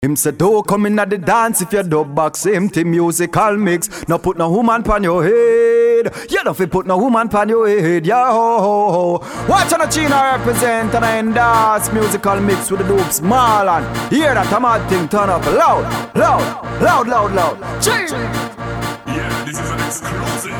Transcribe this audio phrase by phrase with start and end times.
[0.00, 4.06] Him say do come in at the dance if you dub box empty musical mix.
[4.06, 6.30] No put no woman pan your head.
[6.30, 8.06] You don't fi put no woman pan your head.
[8.06, 9.46] Yeah ho ho ho.
[9.48, 14.12] Watch on the China represent and I endorse musical mix with the dope small and
[14.12, 15.82] hear that a mad thing turn up loud,
[16.14, 17.58] loud, loud, loud, loud.
[17.84, 20.54] Yeah, this is an exclusive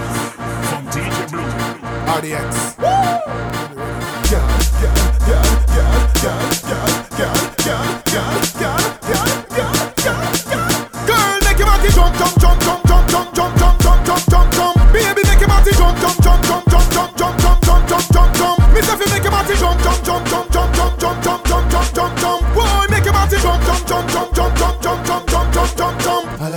[0.67, 1.47] from DJ Blue.
[2.11, 2.75] RDX.
[2.83, 3.23] Yeah,
[4.33, 4.47] yeah,
[4.83, 4.95] yeah,
[5.29, 5.45] yeah,
[5.77, 6.98] yeah, yeah, yeah,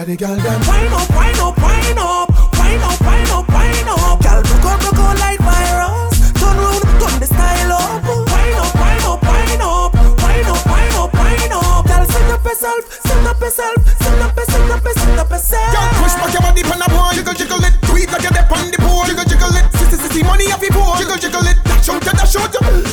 [0.01, 0.57] Of the girl them.
[0.65, 2.25] Wind up, wind up, wind up,
[2.57, 4.17] wind up, wind up, wind up.
[4.17, 6.17] Girl, broke out, broke out like virus.
[6.41, 8.01] Turn round, turn the style up.
[8.01, 11.85] Wind up, wind up, wind up, wind up, wind up, wind up.
[11.85, 15.69] Girl, set up yourself, set up yourself, set up, set up, set up yourself.
[15.69, 17.13] Girl, push back your body pon the board.
[17.13, 17.73] Jiggle, jiggle it.
[17.85, 19.05] It like you're on the pole.
[19.05, 19.65] Jiggle, jiggle it.
[19.77, 20.97] Sissy, sissy, money off your pole.
[20.97, 21.61] Jiggle, jiggle it.
[21.61, 22.90] Dash out, dash out.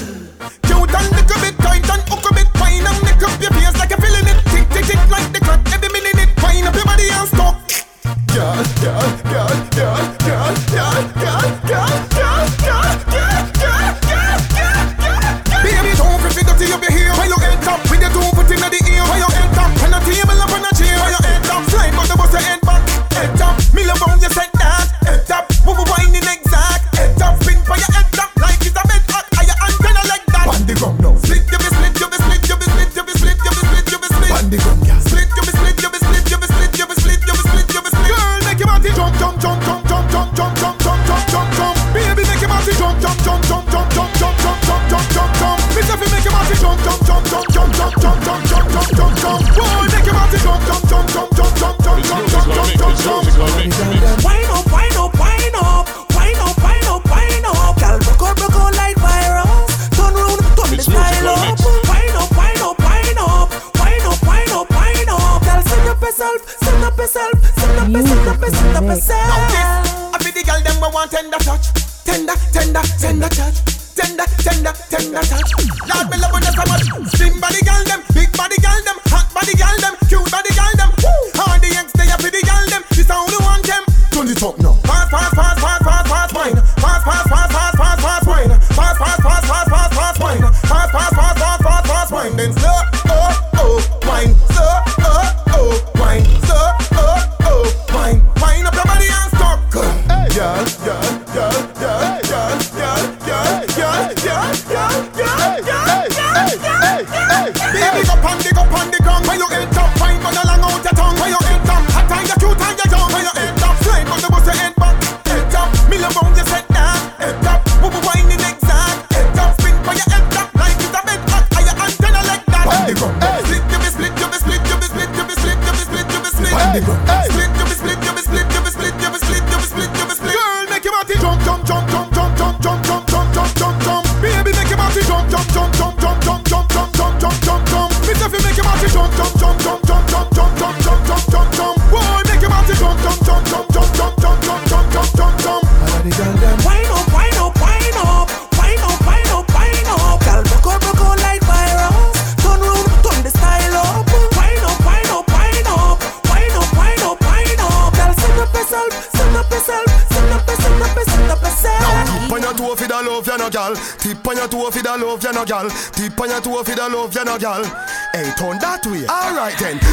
[166.40, 167.64] get a feet of love, you know, girl.
[168.12, 169.06] Hey, turn that way.
[169.06, 169.87] All right then.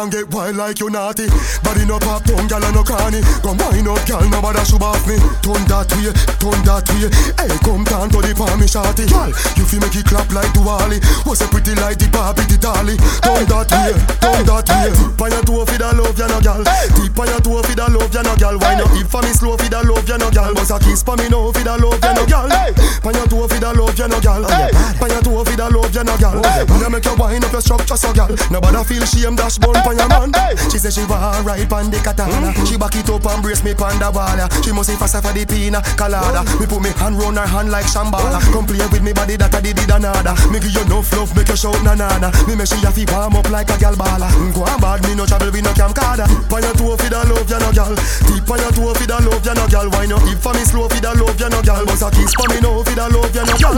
[0.00, 1.28] And get wild like you naughty.
[1.60, 3.20] Body no pop, down and no cranny.
[3.44, 5.20] Come wind up, gal, nobody should off me.
[5.44, 6.08] Turn that way,
[6.40, 7.12] turn that way.
[7.36, 9.04] Hey, come down to the palm, me shorty.
[9.04, 9.28] Gal,
[9.60, 11.04] you fi make it clap like Duali.
[11.28, 12.96] Was a pretty like the Barbie, the dolly.
[13.20, 13.92] Turn that way,
[14.24, 14.88] turn that way.
[14.88, 16.64] Tip on your toe fi da love ya no gal.
[16.96, 18.56] Tip on your toe fi da love ya no gal.
[18.56, 20.56] Wind up, hip for me slow fi da love ya no gal.
[20.56, 22.48] Bust a kiss for me now fi da love ya no gal.
[22.48, 24.48] Pan your toe fi da love ya no gal.
[24.48, 26.40] Pan your toe fi da love ya no gal.
[26.40, 28.32] When I make you wind up your structure so gal.
[28.48, 30.56] Nobody feel shame dash bun pan your man.
[30.70, 32.52] She say she want ride pan the katana.
[32.54, 32.66] Mm.
[32.66, 34.38] She back it up and brace me pan the wall.
[34.62, 36.46] She must say faster for the pina colada.
[36.46, 36.60] Mm.
[36.60, 38.38] Me put me hand round her hand like shambala.
[38.38, 38.52] Mm.
[38.52, 40.34] Come play with me body that I did it another.
[40.50, 42.30] Me give you no fluff, make you shout na na na.
[42.46, 44.30] Me make she have to warm up like a gal bala.
[44.54, 46.26] Go on bad, me no travel with no camcorder.
[46.46, 47.94] Pan your toe fi da love ya no gal.
[47.96, 49.88] Tip on your toe fi da love ya no gal.
[49.90, 51.82] Wine your hip for me slow fi da love ya no gal.
[51.86, 53.76] Bust a kiss for me now fi da love ya no gal.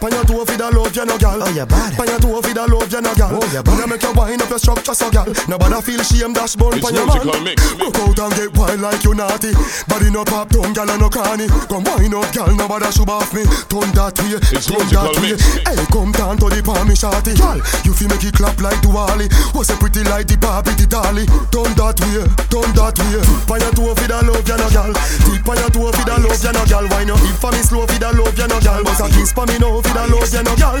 [0.00, 1.40] Pan your toe fi da love ya no gal.
[1.54, 1.96] you bad.
[1.96, 3.32] Pan your toe for the love, you no gal.
[3.32, 5.26] Oh, you When you make your wine up your structure, so gal.
[5.48, 7.16] Nobody feel shame, dash bun It's pan your man.
[7.16, 7.58] musical mix.
[7.96, 9.52] Out and get wild like you naughty.
[9.88, 11.48] Body no pop, down gal and no cranny.
[11.68, 13.42] Come wine up, gal, nobody should off me.
[13.72, 15.34] Turn that way, turn that way.
[15.64, 17.32] Hey, come down to the palm, me shawty.
[17.32, 17.58] Gal,
[17.88, 19.32] you feel make it clap like Duali.
[19.56, 21.24] Was a pretty like the Barbie, the dolly.
[21.48, 22.20] Turn that way,
[22.52, 23.24] turn that way.
[23.48, 24.92] Pan your toe for the love, you no gal.
[25.24, 26.84] Tip on your toe for the love, you no gal.
[26.92, 28.84] Wine your hip for me slow for the love, you no gal.
[28.84, 30.80] But a kiss for me now for the love, you no gal.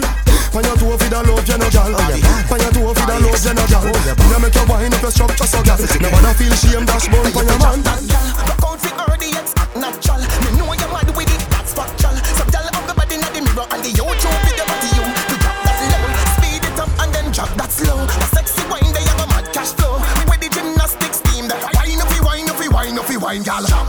[0.50, 1.92] Pan your toe for the love, you no gal.
[1.94, 3.86] Pan your toe for the love, you no gal.
[3.86, 5.78] When you make your wine up your structure, so gal.
[5.78, 7.82] Nobody feel shame, dash bun for your man.
[7.86, 10.22] That gal, rock out fi early, it's natural.
[10.42, 12.16] Me know you mad with it, that's factual.
[12.34, 15.04] So gal, up the body inna the mirror and the YouTube video body you.
[15.06, 16.04] You drop that low,
[16.34, 18.00] speed it up and then drop that slow.
[18.02, 20.02] A sexy wine, there you go mad cash flow.
[20.18, 23.85] We with the gymnastics team, the wine up, wine up, wine up, wine gal.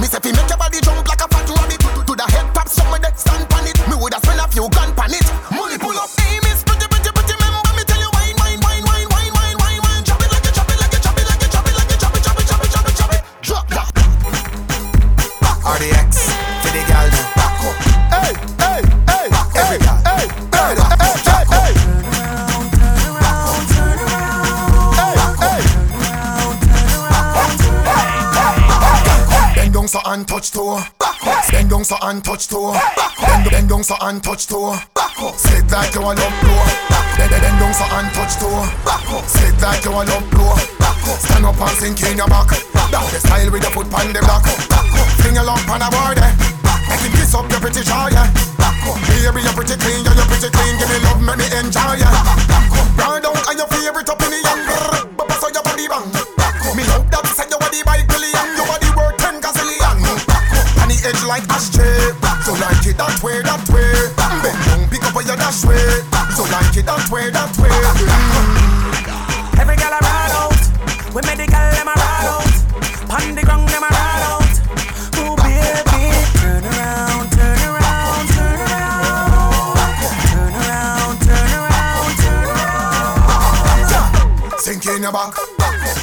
[0.00, 0.99] Me say fi make your body jump
[30.30, 30.78] Touch toe.
[31.50, 32.70] Bend down so and touch toe.
[33.18, 34.78] Bend, bend down so and touch toe.
[35.34, 36.62] Sit like you a love blow.
[37.18, 38.62] Bend, bend down so and touch toe.
[39.26, 40.54] Sit like you a love blow.
[41.18, 42.46] Stand up and sink in your back.
[42.94, 44.46] Down the style with your foot on the block.
[45.18, 46.18] Fling your lump on a board.
[46.22, 46.32] eh.
[46.86, 48.30] Make him kiss up your pretty jaw, yeah.
[49.10, 50.74] Baby, you're pretty clean, yeah, you're pretty clean.
[50.78, 52.14] Give me love, make me enjoy, yeah.
[52.94, 54.62] Ride down on your favorite up in the young.
[55.18, 56.06] But so your body bang.
[56.78, 58.46] Me love that say your body by billion.
[58.54, 58.59] Your
[61.30, 62.10] like ashtray.
[62.42, 63.86] So like it that way, that way.
[64.18, 65.78] Bend down, pick up your dash way.
[66.34, 67.70] So like it that way, that way.
[69.54, 70.58] Every gal a ride out.
[71.14, 72.50] We the them a ride out.
[73.06, 74.50] Pon the ground them a ride out.
[75.22, 79.70] Oh baby, turn around, turn around, turn around,
[80.34, 82.42] turn around, turn around, turn
[83.78, 84.58] around.
[84.58, 85.38] Sink in your back.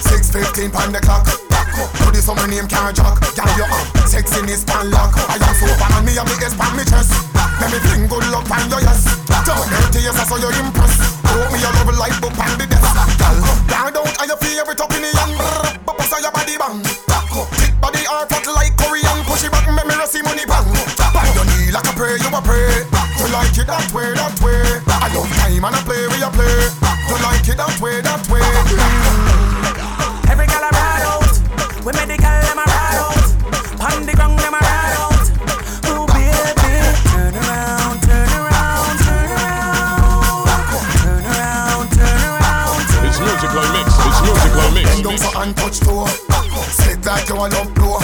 [0.07, 1.27] 6.15 pound the clock.
[1.99, 3.19] Do this on my name can't jock.
[3.35, 3.96] Girl, you up.
[4.17, 5.13] Sexiness pan lock.
[5.29, 7.13] I am so fan and me and me is pan me chest.
[7.61, 9.05] Let me fling good luck pan your yes.
[9.45, 11.21] Don't dirty yes, I saw you impress.
[11.29, 12.97] Hold me your love like book pan the desk.
[13.21, 13.37] Girl,
[13.69, 15.37] down down and your favorite up hand.
[15.85, 16.81] Papa say your body bang.
[17.61, 19.21] Thick body heart hot like Korean.
[19.29, 20.65] Push it back, make me see money bang.
[21.13, 22.89] Bang your knee like a prayer, you a pray.
[23.21, 24.81] You like it that way, that way.
[24.97, 26.57] I love time and I play where you play.
[27.05, 28.26] You like it that way, that way.
[47.37, 48.01] your love blow.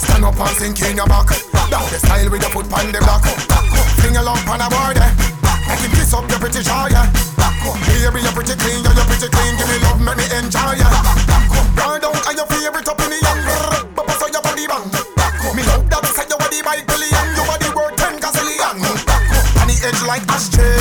[0.00, 1.28] Stand up and sink in your back.
[1.68, 3.24] Down the style with your foot on the block.
[4.00, 4.96] Fling your lump on the board.
[5.68, 7.12] Make him kiss up your pretty jaw, yeah.
[7.84, 9.52] Baby, you're pretty clean, yeah, you're pretty clean.
[9.60, 10.88] Give me love, make me enjoy, yeah.
[11.76, 13.40] Girl, don't your favorite up in the young.
[13.92, 14.88] Bubba, on your body bang.
[15.52, 17.26] Me love that, say your body by billion.
[17.36, 18.80] Your body worth ten gazillion.
[19.60, 20.71] On the edge like ashtray.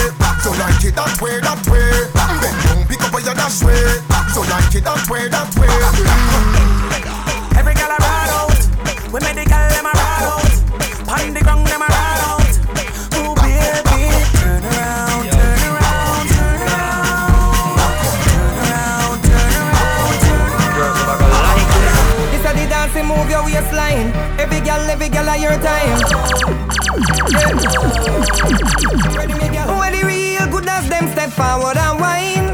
[31.31, 32.47] Forward and whine.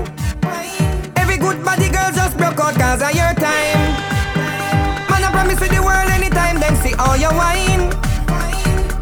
[1.17, 3.81] Every good body girl just broke out cause of your time.
[5.09, 7.89] Man, I promise you the world anytime them see all your wine.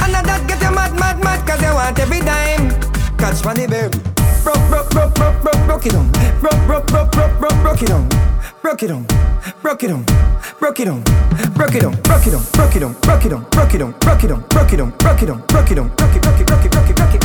[0.01, 2.72] And that get you mad, mad, mad cause you want every dime.
[3.17, 3.91] Catch money, babe.
[4.44, 6.10] Broke, broke, broke, broke, broke, broke it on.
[6.39, 8.08] Broke, broke, broke, broke, broke, broke it on.
[8.62, 9.05] Broke it on.
[9.62, 10.05] Broke it on.
[10.60, 11.03] Broke it on.
[11.53, 11.94] Broke it on.
[12.01, 12.44] Broke it on.
[12.51, 12.94] Broke it on.
[13.01, 13.44] Broke it on.
[13.51, 13.91] Broke it on.
[14.00, 14.41] Broke it on.
[14.50, 14.91] Broke it on.
[14.98, 15.41] Broke it on.
[15.48, 15.86] Broke it on.
[15.86, 17.25] Broke it, broke broke it, broke it, broke it, broke it, broke it,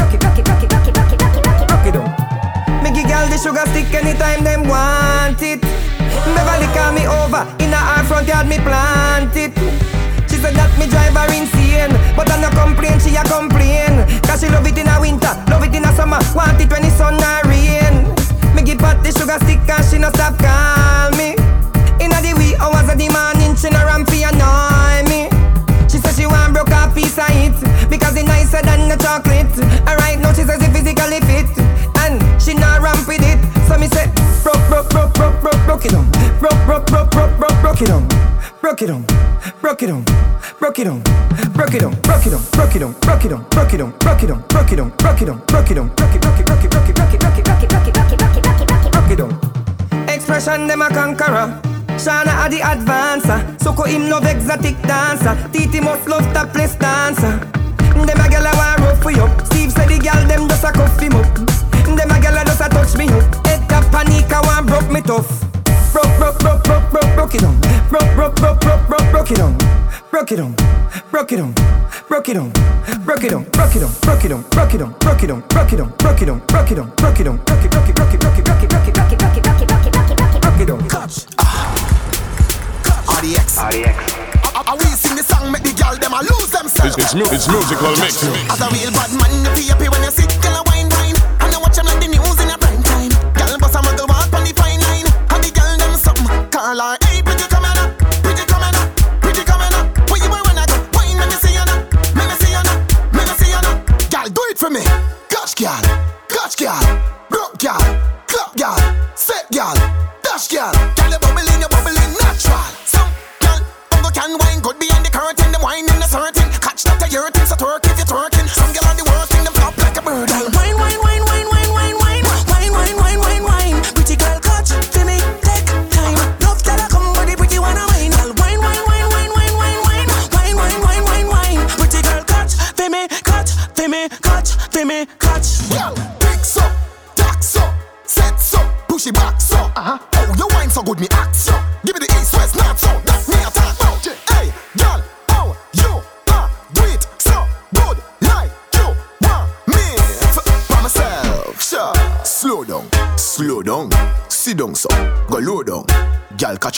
[3.40, 5.60] sugar stick anytime them want it.
[6.36, 9.56] Beverly call me over in her front yard me plant it.
[10.28, 14.04] She said that me drive her insane But I no complain, she a complain.
[14.28, 16.84] Cause she love it in a winter, love it in a summer Want it when
[16.84, 18.12] the sun a rain.
[18.54, 21.32] Me give her the sugar stick and she no stop call me.
[21.96, 25.32] Inna the wee hours of the morning She no ramp fi annoy me.
[25.88, 27.56] She said she want broke a piece of it
[27.88, 29.48] Because it nicer than the chocolate.
[29.88, 31.48] Alright now she says it physically fit.
[31.56, 31.79] she
[32.80, 34.10] ramp with it So me say
[34.42, 36.10] Broke, broke, broke, broke, broke, broke it on
[36.40, 38.08] Broke, broke, broke, broke, broke, broke it on
[38.60, 39.04] Broke it on,
[39.60, 40.04] broke it on,
[40.58, 41.02] broke it on,
[41.52, 43.92] broke it on, broke it on, broke it on, broke it on, broke it on,
[43.98, 46.38] broke it on, broke it on, broke it on, broke it on, broke it, broke
[46.38, 48.18] it, broke it, broke it, broke it, broke it, broke it, broke it, broke it,
[48.18, 50.08] broke it, broke it, broke it, broke it on.
[50.08, 51.60] Expression them a conqueror.
[51.98, 53.60] Shana a the advancer.
[53.62, 55.36] Soko him love exotic dancer.
[55.52, 57.38] Titi must love topless dancer.
[57.78, 59.28] Them a gyal a want rough for you.
[59.46, 61.69] Steve said the gyal them just a cuff him up.
[61.96, 63.46] Them a gyal a just a touch me up.
[63.46, 65.28] Head up panic a want broke me tough.
[65.92, 67.60] Broke, broke, broke, broke, broke, broke it on.
[67.88, 69.56] Broke, broke, broke, broke, broke, broke it on.
[70.10, 70.54] Broke it on.
[71.10, 71.52] Broke it on.
[72.08, 72.52] Broke it on.
[73.04, 73.44] Broke it on.
[73.44, 73.92] Broke it on.
[74.00, 74.42] Broke it on.
[74.50, 74.92] Broke it on.
[75.00, 75.40] Broke it on.
[75.48, 75.90] Broke it on.
[75.96, 76.40] Broke it on.
[76.46, 76.88] Broke it on.
[76.96, 77.36] Broke it on.
[77.44, 79.60] Broke it, broke it, broke it, broke it, broke it, broke it, broke it, broke
[79.60, 80.88] it, broke it, broke it, broke it, broke it, broke it on.
[80.88, 81.26] Catch.
[83.10, 83.58] RDX.
[84.70, 86.94] I we sing the song, make the girl them a lose themselves.
[86.98, 88.22] It's, mu- it's musical mix.
[88.50, 90.89] As a real bad man, you feel happy when you sit, girl a wine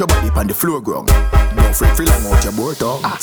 [0.02, 1.06] your body on the floor ground.
[1.06, 3.00] Don't fret, feel like out your board tongue.
[3.04, 3.16] Ah,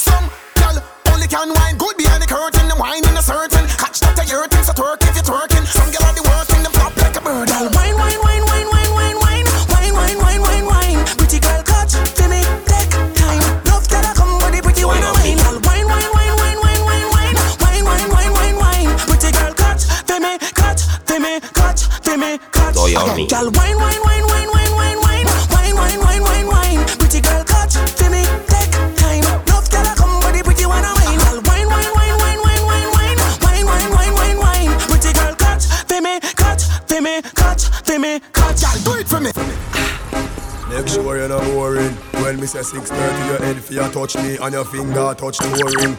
[43.69, 45.93] fear touch me and your finger touch the ring.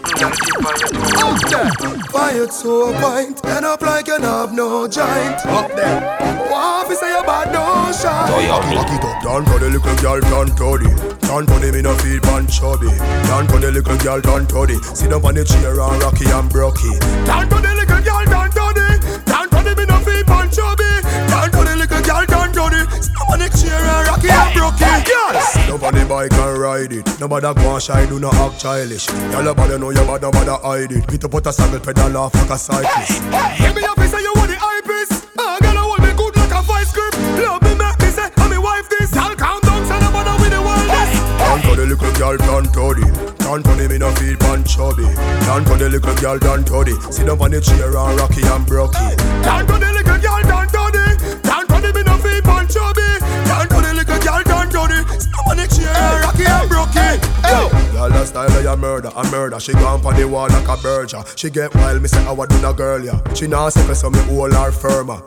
[1.22, 1.70] Up there,
[2.10, 5.38] quiet so point, end up like you have no joint.
[5.46, 6.00] Up there,
[6.50, 8.26] what if say you bad no shine?
[8.26, 8.74] Soy Omi.
[8.74, 10.90] Oh, Back it up, down for the little girl, down to the.
[11.22, 12.90] Down for the me no feel pan chubby.
[13.30, 14.76] Down for the little girl, down to the.
[14.94, 16.98] Sit up on the chair and rocky and brocky.
[17.24, 19.22] Down for the little girl, down to the.
[19.30, 20.90] Down for the me no feel pan chubby.
[21.30, 23.09] Down for the little girl, down to
[26.20, 27.20] boy can ride it.
[27.20, 29.08] no bother, go shy, do not act childish.
[29.32, 31.06] Y'all nobody know you bad, nobody hide it.
[31.08, 33.22] Get up put a saddle pedal off like a cyclist.
[33.58, 35.28] Give me your face and you want the hypest.
[35.38, 37.14] Ah, I gotta hold me good like a vice grip.
[37.40, 39.16] Love me, make me say, I'm me wife this.
[39.16, 41.14] I'll count down, so bother with the wildest.
[41.40, 43.06] Down for the little girl, down to the.
[43.38, 45.08] Down for the me no feel pan chubby.
[45.48, 46.94] Down for the little girl, down to the.
[47.10, 49.16] Sit up on the chair and rocky and brocky.
[49.40, 50.79] Down for the little girl, down to
[55.50, 57.18] on the chair, hey, Rocky and Brookie.
[57.42, 58.24] Hey, y'all hey.
[58.24, 59.58] style of your murder, a murder.
[59.58, 61.22] She gone pon the wall like a berger.
[61.34, 63.04] She get wild, me say I would do a girl.
[63.04, 63.18] Yeah.
[63.34, 65.20] She now say so me hold her firmer.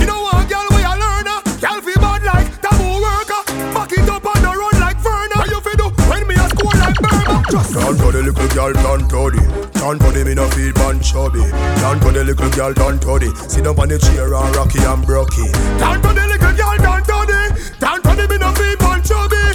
[0.00, 1.38] You know what, girl, we a learner.
[1.60, 3.42] Girl feel bad like taboo worker.
[3.76, 5.38] Back it up on the run like Verna.
[5.52, 7.44] You fi do when me a score like Burma.
[7.52, 9.68] Just turn to the little girl, turn to the.
[9.76, 11.44] Turn for the me no feel pan chubby.
[11.84, 13.36] Turn for the little girl, turn to.
[13.48, 15.52] Sit down on the chair and Rocky and Brookie.
[15.76, 17.40] Turn for the little girl, turn to the.
[17.78, 18.67] Turn for the me no feel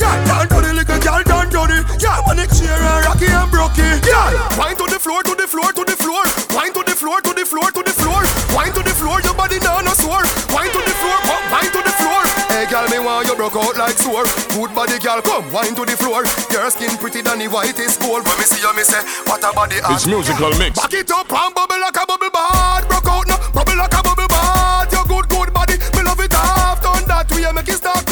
[0.03, 3.87] Girl, don't do little girl, don't do the Yeah, man, it's cheer rocky and brokey
[4.03, 7.23] Girl, wine to the floor, to the floor, to the floor Wine to the floor,
[7.23, 10.27] to the floor, to the floor Wine to the floor, your body now no sore
[10.51, 13.55] Wine to the floor, pop, wine to the floor Hey, girl, me want you broke
[13.55, 17.39] out like sore Good body, girl, come, wine to the floor Your skin pretty than
[17.39, 20.51] the whitest gold When me see you, me say, what a body art It's musical
[20.59, 23.95] mix Back it up and bubble like a bubble bath Broke out now, bubble like
[23.95, 27.71] a bubble bath Your good, good body, me love it half Done that way, make
[27.71, 28.02] it stop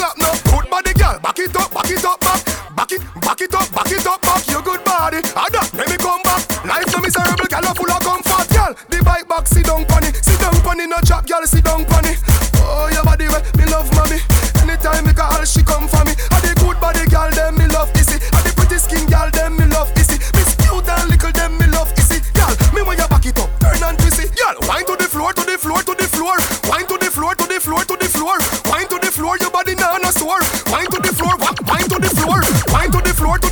[3.31, 5.19] Back it up, back it up, back your good body.
[5.37, 6.43] Add up, let me come back.
[6.65, 8.75] Life no miserable, girl, I'm full of comfort, girl.
[8.89, 10.11] The bike back, sit down, pony.
[10.21, 12.19] Sit down, pony, no chop, girl, sit down, pony.
[12.59, 14.19] Oh, your body, me love, mommy.
[14.59, 16.10] Anytime, because all she come for me.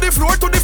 [0.09, 0.58] the floor to the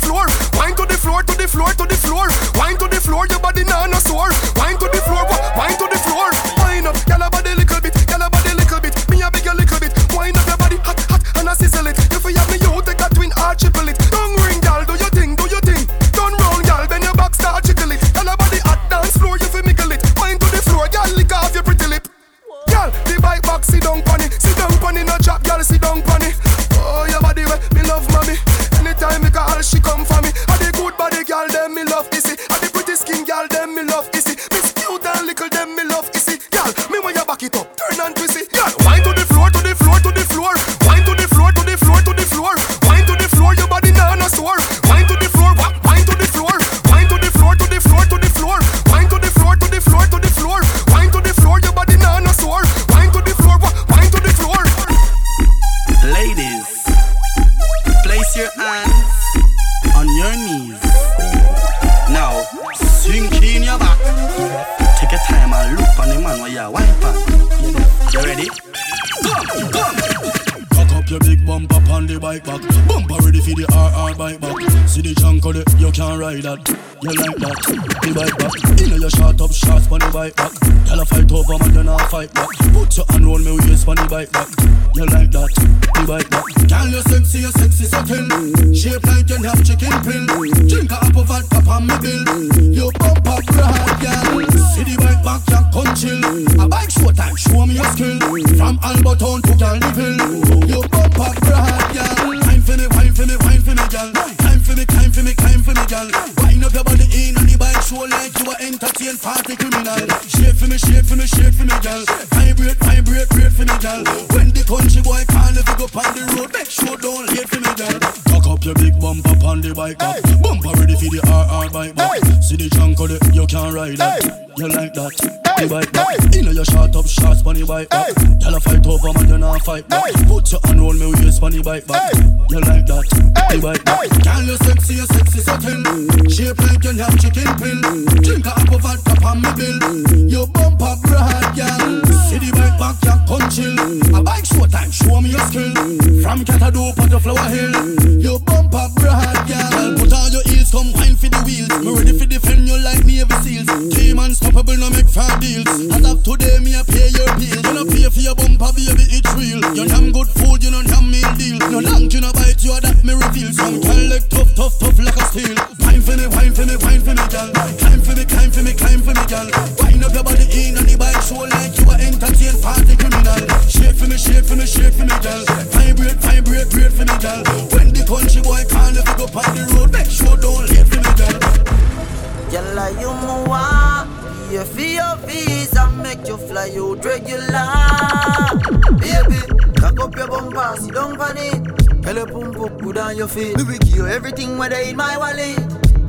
[192.79, 193.57] good on your feet.
[193.57, 195.59] Me will give you everything whether in my wallet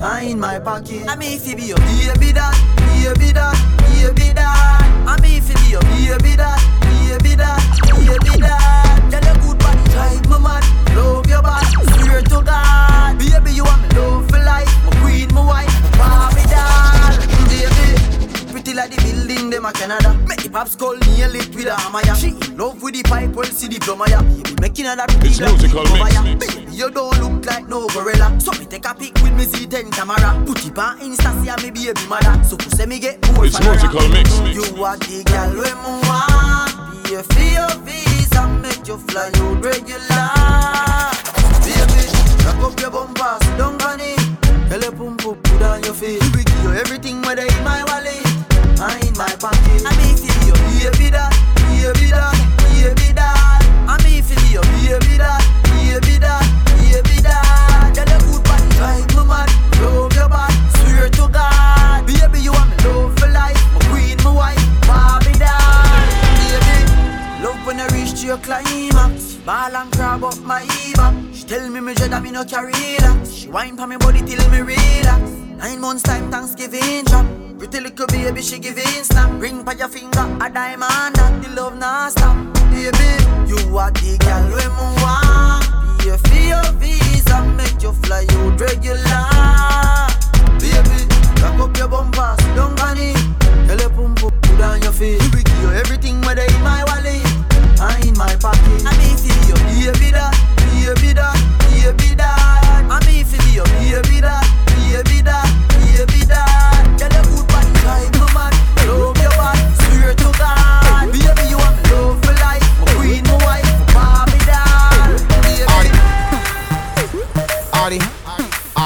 [0.01, 1.09] or in my pocket.
[1.09, 5.05] I mean, if you be your baby that, baby that, baby that.
[5.07, 9.09] I mean, if you be your baby that, baby that, baby that.
[9.11, 11.67] Tell your good body drive my mad, love your body,
[12.01, 13.19] swear to God.
[13.19, 16.36] Baby, you want me love for life, my queen, my wife, my
[18.77, 20.13] like the building, them a Canada.
[20.29, 22.15] Make the pops call nail it with a hammer, yeah.
[22.15, 24.23] She in love with the pipe, well, see the plumber, yeah.
[24.23, 26.35] Baby, making her that It's musical mix, yeah.
[26.37, 28.37] Baby, you don't look like no gorilla.
[28.39, 30.45] So me take a pic with me Z10 camera.
[30.45, 32.37] Put it on Insta, see me baby mother.
[32.45, 34.31] So who say me get more It's musical mix.
[34.53, 35.73] You are the girl me
[36.05, 36.77] want.
[37.09, 40.29] Pay for your visa, make you fly out regular.
[41.65, 42.13] Baby,
[42.45, 43.97] rock up your bumper, on.
[44.69, 46.21] Tell your pum pum, put on your feet.
[46.35, 47.86] We give you everything whether in my wallet, or in
[49.17, 49.81] my pocket.
[49.87, 51.33] I mean, feel your baby that,
[51.73, 53.65] baby that, baby that.
[53.89, 55.41] I mean, feel your baby that,
[55.73, 56.45] baby that,
[56.77, 57.97] baby that.
[57.97, 59.49] Tell your good body, drive me mad,
[59.81, 62.05] love your body, swear to God.
[62.05, 66.05] Baby, you want me love for life, my queen, my wife, Barbie doll.
[66.37, 66.77] Baby,
[67.41, 69.41] love when I reach to your climax.
[69.49, 71.09] Ball and grab up my Eva.
[71.33, 73.27] She tell me me dread that me no carry that.
[73.27, 75.23] She whine for me body till me relax.
[75.57, 77.46] Nine months time Thanksgiving drop.
[77.59, 79.31] Pretty little baby she giving snap.
[79.41, 82.37] Ring by your finger a diamond that the love not stop.
[82.69, 83.09] Baby,
[83.49, 85.65] you are the girl me want.
[85.99, 89.25] Pay for your visa, make you fly out regular.
[90.61, 91.09] Baby,
[91.41, 93.17] rock up your bumper, sit down on it.
[93.67, 95.23] Tell your pum pum, put on your feet.
[95.33, 97.25] We give you everything whether in my wallet
[97.81, 98.85] or in my pocket.
[98.85, 100.37] I mean, feel your baby that,
[100.77, 101.37] baby that,
[101.73, 102.36] baby that.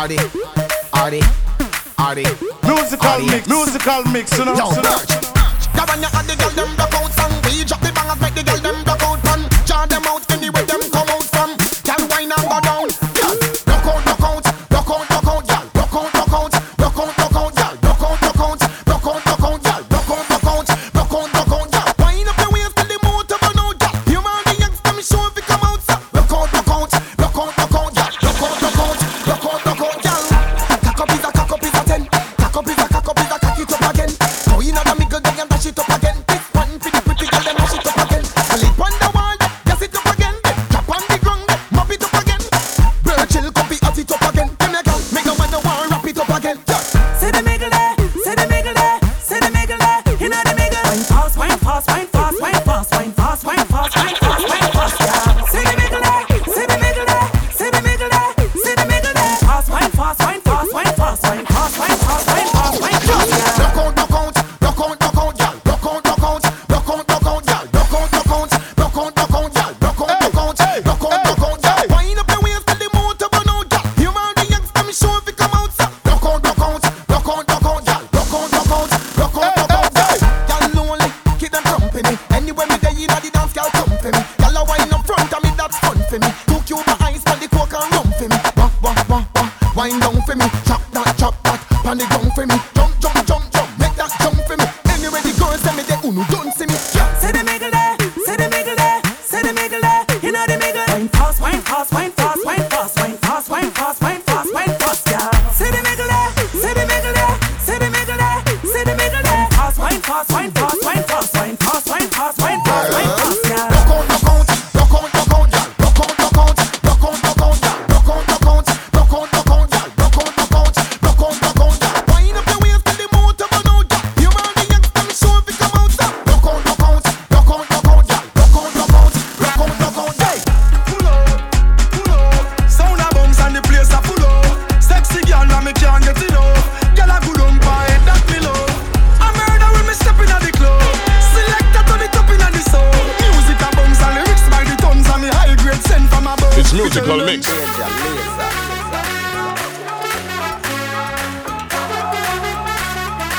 [0.01, 0.17] Artie,
[0.95, 1.21] Artie,
[1.99, 2.25] Artie.
[2.65, 4.55] Musical mix, musical mix, you know.
[4.55, 4.97] Yo, you know.
[5.77, 8.33] Yeah, when you add the girl them block out song, we drop the bangers, make
[8.33, 9.45] the girl them block out fun.
[9.67, 10.30] Jar them out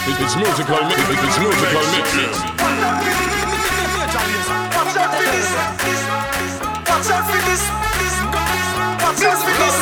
[0.07, 0.99] It's musical mix.
[1.09, 2.07] It- It's musical mix.
[4.75, 5.49] Watch out for this.
[6.89, 7.61] Watch out for this.
[9.01, 9.75] Watch out for this.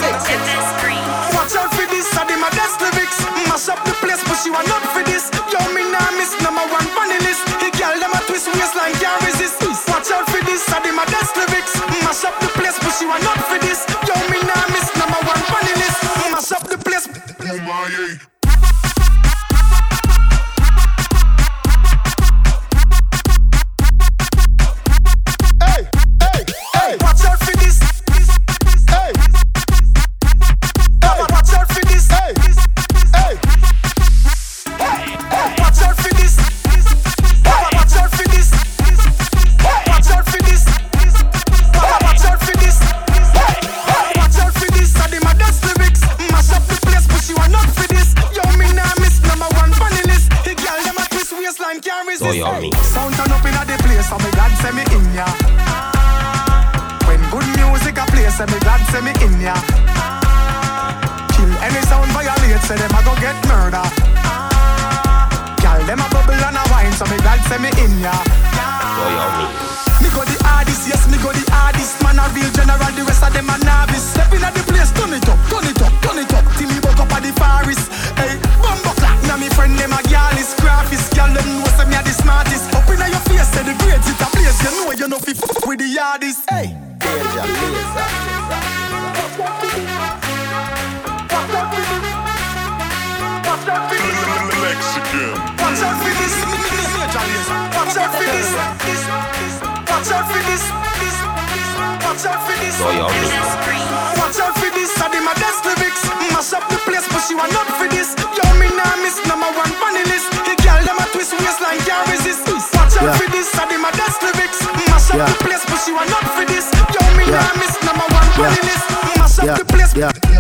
[1.36, 2.08] Watch out for this.
[2.18, 3.18] I did my best lyrics.
[3.48, 5.30] Mash up the place, but she want not for this.
[5.52, 7.44] Yo, me nah miss number one funny list.
[7.62, 9.62] The girl them a twist waistline can't resist.
[9.88, 10.64] Watch out for this.
[10.74, 11.74] I did my best lyrics.
[12.04, 13.86] Mash up the place, but she want not for this.
[14.08, 16.00] Yo, me nah miss number one funny list.
[16.32, 17.08] Mash up the place.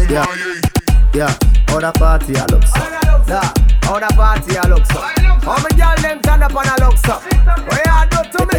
[0.10, 0.62] Yeah, yeah,
[1.14, 1.34] yeah.
[1.68, 2.82] How the party a look so?
[3.86, 5.00] How the party a look so?
[5.00, 7.22] How me girl them turn up and a look so?
[7.70, 8.58] What you do to me?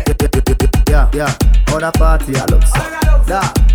[0.89, 1.35] Yeah, yeah.
[1.67, 2.79] How the party a look so?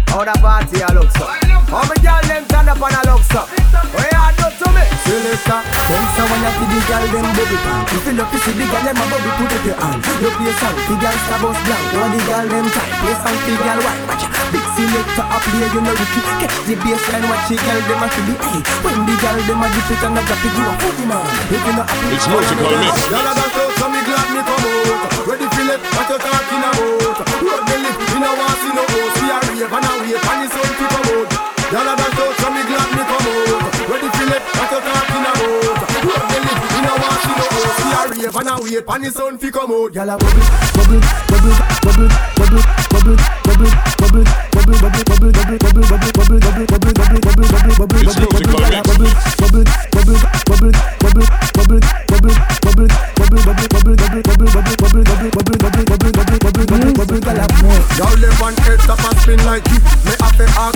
[0.07, 1.25] How the party a look so?
[1.67, 3.43] How me girl them turn up and a look so?
[3.43, 4.83] What you do to me?
[5.03, 7.83] Selector, come someone see the girl them bubble pan.
[7.91, 9.99] If you look to see the girl them a bubble, put up your hand.
[10.23, 11.83] You play song, the girl star bus blank.
[11.91, 14.01] You the girl them tight, play song, the girl white.
[14.07, 15.95] Watch selector up here, you know.
[15.95, 18.07] Catch the baseline, watch the girl them a.
[18.11, 21.23] Hey, when the girl them a dip it and a drop it, you a man.
[21.47, 22.95] If you not happy, It's musical mix.
[23.07, 25.25] Y'all are dance so me glad me come out.
[25.25, 27.23] Ready for it, what you talking about?
[27.39, 29.15] Road me lift, me no want see no host.
[29.23, 31.31] We a rave and a wait, and the to come out.
[31.71, 33.63] Y'all are so me glad me come out.
[33.89, 35.88] Ready for it, what you talking about?
[36.03, 37.79] Road me lift, me no want see no host.
[37.79, 39.95] We a rave and a wait, and the sun to come out.
[39.95, 44.44] Y'all a bubble, bubble, bubble, bubble, bubble, bubble, bubble, bubble, bubble,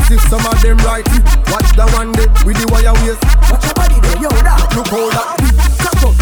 [0.09, 1.05] you some of them right
[1.49, 3.23] Watch the one day with the wire waist.
[3.49, 5.38] Watch your body there, yo, Look how that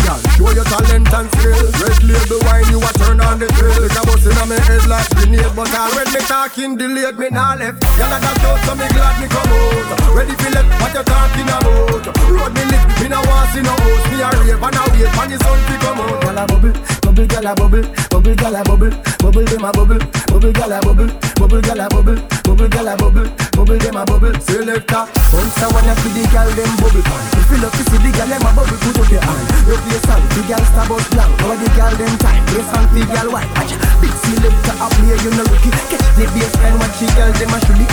[0.07, 1.59] y'all Show your talent and skill.
[1.83, 4.87] Red label wine, you a turn on the grill It a bust inna me head
[4.87, 7.83] like grenade But all when me talking delayed, me nah left.
[7.99, 10.15] Y'all a dash out, so me glad me come out.
[10.15, 12.05] Ready for let what you talking about.
[12.31, 15.11] Road me lit, me no want see no host Me a rave and a wait,
[15.11, 16.17] and the sun fi come out.
[16.27, 18.89] Gyal a bubble, bubble, gyal a bubble, bubble, gyal a bubble,
[19.21, 22.97] bubble, dem a bubble, bubble, gyal a bubble, bubble, gyal a bubble, bubble, gyal a
[22.97, 24.33] bubble, bubble, dem a bubble.
[24.41, 25.05] Selector
[25.53, 27.05] say when you see the gyal dem bubble.
[27.37, 30.07] If you love to see the gyal dem a bubble, put up your hand the
[30.07, 33.27] song The girl stab out long How the girl them time Place on the girl
[33.33, 37.07] white Watch Big selector a play You know rookie Catch the bass and watch the
[37.17, 37.85] girl them a shoot the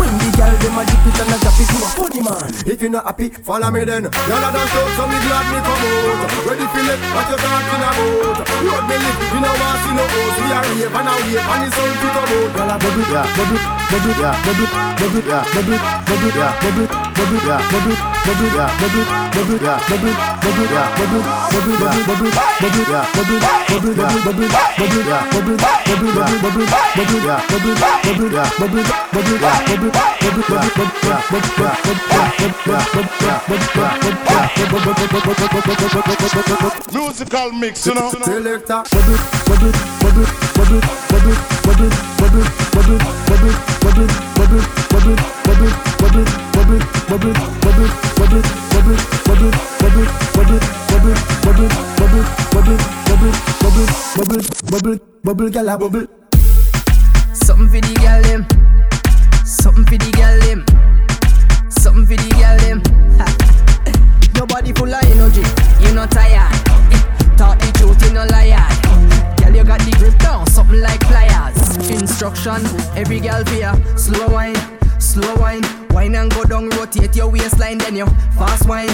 [0.00, 2.48] When the girl them a dip it and a drop it You a funny man
[2.64, 5.58] If you not happy Follow me then Y'all a dance out So me glad me
[5.60, 9.92] come out Ready feel it What you talking about Road me You know what see
[9.92, 12.72] no hoes We are rave and a wave And it's all to come out Y'all
[12.72, 17.60] a bubble Yeah bubble Bubble Yeah bubble Bubble Yeah bubble Bubble Yeah bubble Bubble Yeah
[17.68, 21.39] bubble Bubble Yeah bubble Bubble Yeah bubble Bubble Yeah bubble
[36.92, 38.10] Musical mix, you know.
[38.10, 40.22] Selector bubble, bubble,
[40.54, 44.20] bubble, bubble, bubble, bubble, bubble,
[46.40, 48.69] bubble, bubble, bubble,
[55.50, 56.06] gyal a bubble.
[57.32, 58.46] Something for the girl them.
[59.44, 60.64] Something for the girl them.
[61.70, 62.82] Something for the girl them.
[64.36, 65.42] Your body full of energy,
[65.84, 66.69] you not tired.
[67.40, 68.68] Talk the truth, you no liar.
[69.38, 71.88] Girl, you got the grip down, something like pliers.
[71.88, 72.60] Instruction,
[72.94, 73.72] every girl fear.
[73.96, 74.56] Slow wine,
[75.00, 75.62] slow wine.
[75.88, 78.04] Wine and go down, rotate your waistline, then you
[78.36, 78.90] fast wine.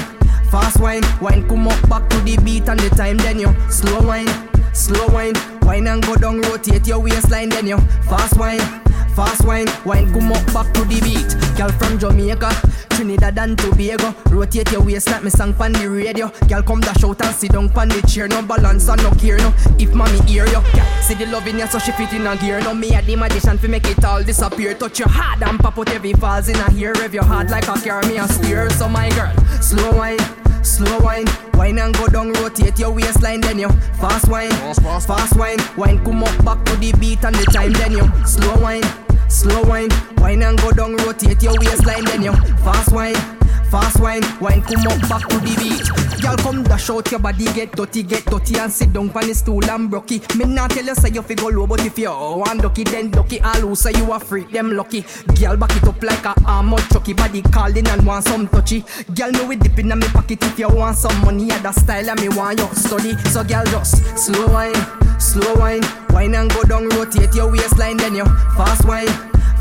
[0.48, 4.06] Fast wine, wine come up back to the beat and the time, then you slow
[4.06, 4.28] wine,
[4.72, 5.34] slow wine.
[5.62, 8.85] Wine and go down, rotate your waistline, then you fast wine.
[9.16, 11.56] Fast wine, wine come up back to the beat.
[11.56, 12.52] Girl from Jamaica,
[12.90, 14.14] Trinidad and Tobago.
[14.28, 16.28] Rotate your waist like me song on the radio.
[16.46, 18.28] Girl come dash out and sit down on the chair.
[18.28, 19.54] No balance and no care no.
[19.78, 22.36] If mommy hear you, girl, see the love in you so she fit in a
[22.36, 22.60] gear.
[22.60, 24.74] No me at the magician fi make it all disappear.
[24.74, 26.92] Touch your heart and pop out every falls in a hair.
[26.92, 28.68] Rev your heart like a car, me a steer.
[28.68, 30.18] So my girl, slow wine.
[30.62, 33.68] Slow wine, wine and go down, rotate your waistline, then you
[34.00, 37.72] fast wine, fast, fast wine, wine come up back to the beat and the time,
[37.74, 38.82] then you slow wine,
[39.28, 39.90] slow wine.
[40.18, 42.32] Wine and go down, rotate your waistline, then you
[42.64, 43.35] fast wine.
[43.70, 46.22] Fast wine, wine come up back to the beat.
[46.22, 49.34] Girl come dash out your body, get dirty, get dirty and sit down on the
[49.34, 50.20] stool and brocky.
[50.36, 53.40] Me not tell you say you figure low, but if you want ducky, then ducky.
[53.40, 55.04] All who say you a freak, them lucky.
[55.38, 58.84] Girl back it up like a armor chucky, body calling and want some touchy.
[59.14, 62.20] Girl me we dip in my pocket if you want some money, that style and
[62.20, 63.16] me want you study.
[63.30, 68.14] So girl just slow wine, slow wine, wine and go down, rotate your waistline, then
[68.14, 68.24] you
[68.56, 69.08] fast wine.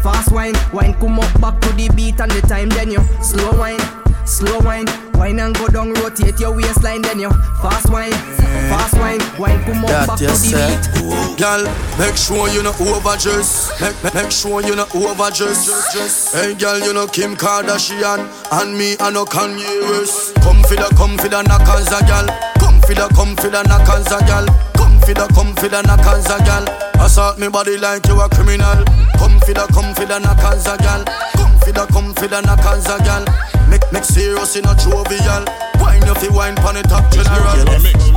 [0.01, 3.57] Fast wine, wine come up back to the beat and the time then you slow
[3.57, 3.79] wine,
[4.25, 7.29] slow wine, wine and go down, rotate your waistline then you
[7.61, 8.69] fast wine, mm.
[8.69, 11.37] fast wine, wine come up That back you to the said, beat.
[11.39, 11.63] girl,
[11.97, 13.69] make sure you not overdress.
[13.81, 16.33] Make, make, make sure you not overdress.
[16.33, 20.35] Hey, girl, you know Kim Kardashian and me, I know Kanye West.
[20.41, 22.27] Come for the, come for the knockers, a girl.
[22.59, 24.45] Come for the, come for the knockers, a girl.
[24.75, 26.65] Come for the, come for the knockers, a girl.
[27.03, 28.83] Assault me body like you a criminal.
[29.17, 31.03] Come for the, come for the knockers, a girl.
[31.37, 33.25] Come for the, come for the knockers, a girl.
[33.69, 35.45] Make, make serious in a jovial.
[35.79, 37.43] Wine if you wine pon the top general.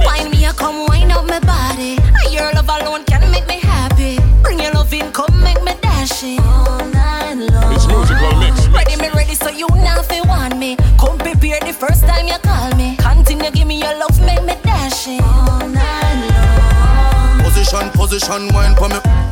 [0.05, 1.99] Wine me, a come wine up my body.
[2.31, 4.19] Your love alone can make me happy.
[4.43, 7.75] Bring your love in, come make me dash it all night long.
[7.75, 8.67] It's musical mix.
[8.69, 10.77] Ready me ready, so you now fi want me.
[10.99, 12.97] Come prepare the first time you call me.
[12.97, 17.45] Continue give me your love, make me dash it all night long.
[17.45, 19.28] Position, position, wine for me.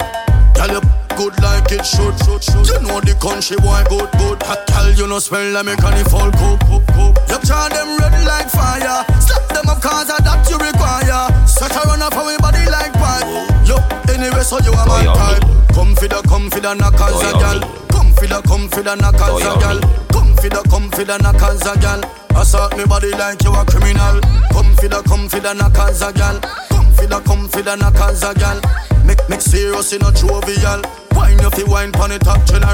[0.67, 0.83] You
[1.17, 2.67] good like it should, should, should.
[2.67, 4.39] You know the country boy good, good.
[4.87, 7.15] Girl, you know smell like me can fall cook, cook, cook.
[7.31, 9.03] You turn them red like fire.
[9.19, 11.27] Slap them up cause of that you require.
[11.47, 13.27] Set a run up for me body like pipe.
[13.67, 13.79] Yo,
[14.13, 15.43] anyway, so you are my type.
[15.75, 17.59] Come for the, come for the knockers, a gal.
[17.91, 19.79] Come for the, come for the knockers, a gal.
[20.15, 22.01] Come for the, come for the knockers, a gal.
[22.37, 24.21] Assault me body like you a criminal.
[24.53, 26.66] Come for the, come for the knockers, a gal.
[26.97, 28.59] Come for the, come for the knockers, a gal.
[29.05, 30.81] Make, make serious in a jovial.
[31.13, 32.73] Wine if you wine pon the top general.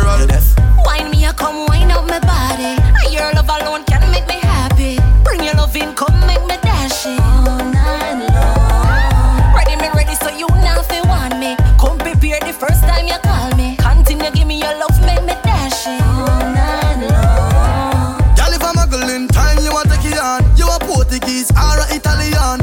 [0.86, 2.78] Wine me, a come wine up my body.
[3.10, 4.98] Your love alone can make me happy.
[5.24, 9.54] Bring your love in, come make me dash it all night long.
[9.58, 11.56] Ready me ready, so you now fi want me.
[11.82, 13.74] Come prepare the first time you call me.
[13.76, 18.22] Continue give me your love, make me dash it all night long.
[18.38, 20.46] Girl, if I'm a girl in time, you want take it on.
[20.56, 22.61] You a Portuguese or a Italian.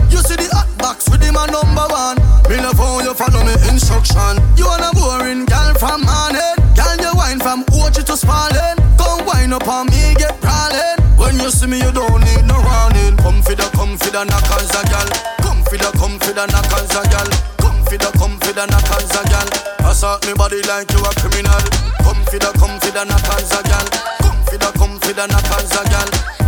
[1.30, 2.18] With a number one.
[2.50, 4.38] Me love how you follow me instruction.
[4.58, 6.58] You want a boring girl from morning.
[6.74, 8.78] Girl, you wine from Ochi to Spalding.
[8.98, 10.98] Come wine up on me, get prowling.
[11.18, 13.18] When you see me, you don't need no running.
[13.18, 15.10] Come for the, come for the knockers, a girl.
[15.46, 17.30] Come for the, come for the knockers, a girl.
[17.62, 19.50] Come for the, come for the knockers, a girl.
[19.89, 21.63] Assault me body like you a criminal.
[22.02, 23.88] Come for the, come for the knockers, a girl.
[24.26, 26.38] Come for the, come for the knockers, a girl.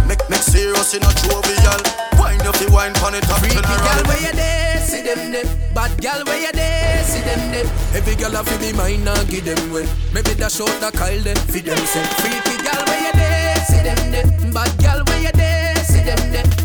[0.51, 1.79] Serious in a jovial.
[2.19, 5.45] Wine if you wine it top Freaky girl where you there, see them there.
[5.73, 7.65] Bad girl where you there, see them there.
[7.95, 9.87] Every girl have to be mine and give them way.
[10.13, 12.03] Maybe dash out the Kyle them, feed them say.
[12.19, 14.51] Freaky girl where you there, see them there.
[14.51, 16.61] Bad girl where you there, see them there.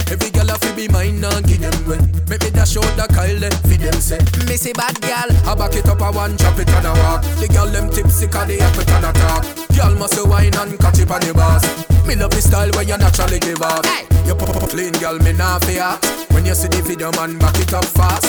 [0.77, 2.01] Every girl have to be mine and give them way.
[2.29, 4.21] Maybe dash out the Kyle them, feed them say.
[4.45, 7.23] Missy bad girl, I back it up a one, chop it and a walk.
[7.41, 9.45] The girl them tipsy 'cause they have it and a talk.
[9.73, 11.65] Girl must wine and catch it on the boss.
[12.05, 13.87] Me love the style when you naturally give off.
[14.27, 15.97] You pop up clean, girl, me nah fear.
[16.31, 18.27] When you see the video, man, back it up fast.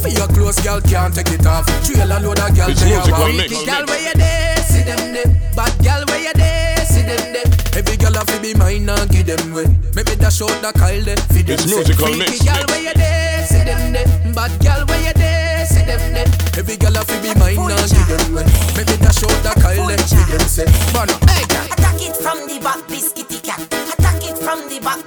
[0.00, 1.66] For your clothes, girl, can't take it off.
[1.84, 3.34] Trail a load of girl, It's they a musical walk.
[3.36, 3.48] mix.
[3.52, 4.56] Freaky girl, where you there?
[4.70, 5.30] See them there.
[5.54, 6.86] Bad girl, where you there?
[6.86, 7.59] See them there.
[7.76, 9.66] Every girl have to be mine and give them way.
[9.94, 11.16] Maybe dash out the Kyle there.
[11.30, 11.76] Feed them It's say.
[11.76, 13.46] musical Freaky girl, where you there?
[13.46, 14.06] See them there.
[14.34, 15.66] Bad girl, where you there?
[15.66, 16.28] See them there.
[16.58, 18.46] Every girl have to be mine and give them way.
[18.76, 19.98] Maybe dash out the Kyle there.
[19.98, 20.66] Feed them say.
[20.92, 21.66] Bono, hey girl.
[21.72, 23.62] Attack it from the back, biscuity cat.
[23.94, 25.00] Attack it from the back,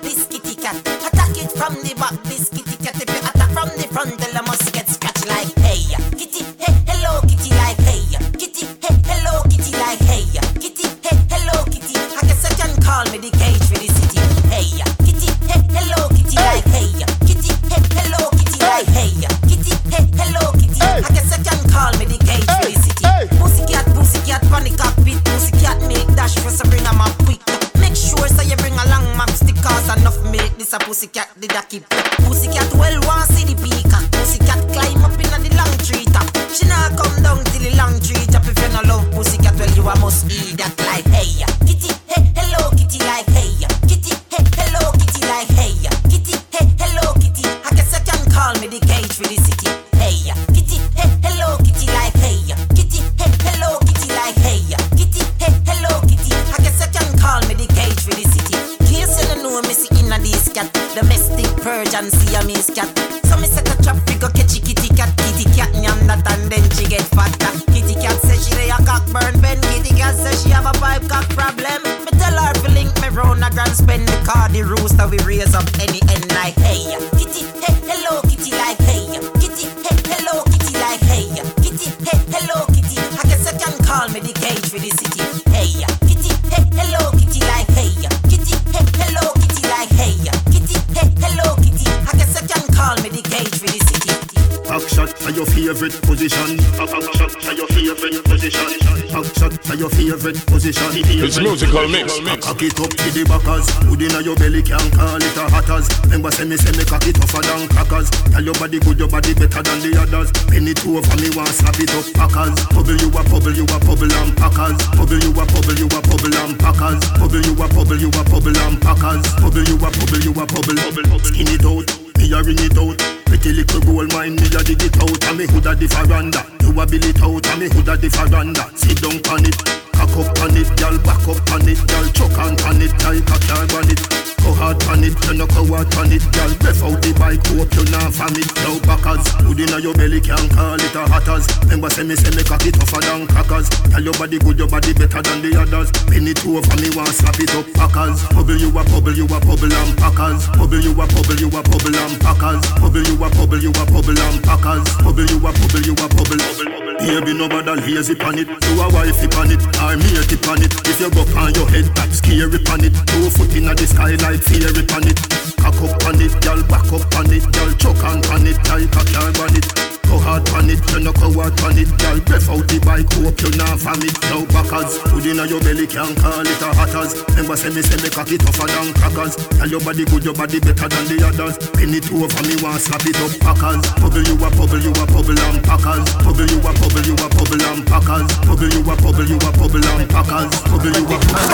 [143.91, 145.91] Tell your body good, your body better than the others.
[146.07, 148.23] Penny two over me want slap it up, packers.
[148.31, 150.47] Bubble you a bubble, you a bubble and packers.
[150.55, 152.63] Bubble you a bubble, you a bubble and packers.
[152.79, 154.85] Bubble you a bubble, you a bubble and packers.
[155.01, 156.83] Bubble you a bubble, you a bubble.
[157.03, 158.47] Baby, nobody lazy pan it.
[158.47, 159.59] You a wifey pan it.
[159.81, 160.71] I'm here to pan it.
[160.87, 162.95] If you go on your head, that scary pan it.
[163.09, 165.19] Two foot in the sky like fairy pan it.
[165.63, 168.95] Cock up on it, girl, back up on it, girl, choke on pan it, like
[168.95, 169.92] a on it.
[170.09, 172.19] Go hard on it, you no hard on it, girl.
[172.23, 174.15] Breath out the bike, hope you not from it.
[174.29, 177.23] Now backers, food inna your belly can't call it a hatters.
[177.33, 179.35] Remember say me say me cock it tougher than crackers.
[179.57, 181.55] Tell your body good, your body better than the others.
[181.73, 183.81] Penny two over me want slap it up, packers.
[183.99, 186.05] Bubble you a bubble, you a bubble and packers.
[186.23, 188.27] Bubble you a bubble, you a bubble and packers.
[188.45, 190.51] Bubble you a bubble, you a bubble and packers.
[190.69, 191.53] Bubble you a bubble.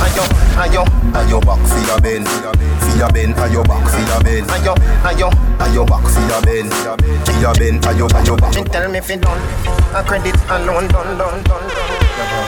[0.00, 0.24] Ayo,
[0.58, 0.82] ayo,
[1.14, 4.46] ayo back for your bend, for your bend, ayo back for your bend.
[4.50, 4.74] Ayo,
[5.04, 5.28] ayo,
[5.60, 8.54] ayo back for your bend, for your bend, ayo, ayo back.
[8.54, 9.40] She tell me if it done,
[9.94, 12.46] a credit alone done, done, done, done.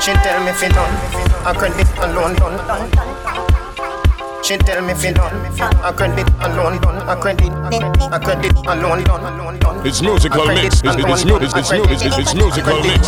[0.00, 0.92] She tell me if it done,
[1.48, 3.11] a credit alone done, done.
[4.42, 5.30] She tell me if it done,
[5.86, 9.86] a credit alone done, a credit, a credit alone done, alone done.
[9.86, 10.82] It's musical mix.
[10.82, 13.06] It's, it's, mu- it's, it's, mu- it's, it's, it's musical mix.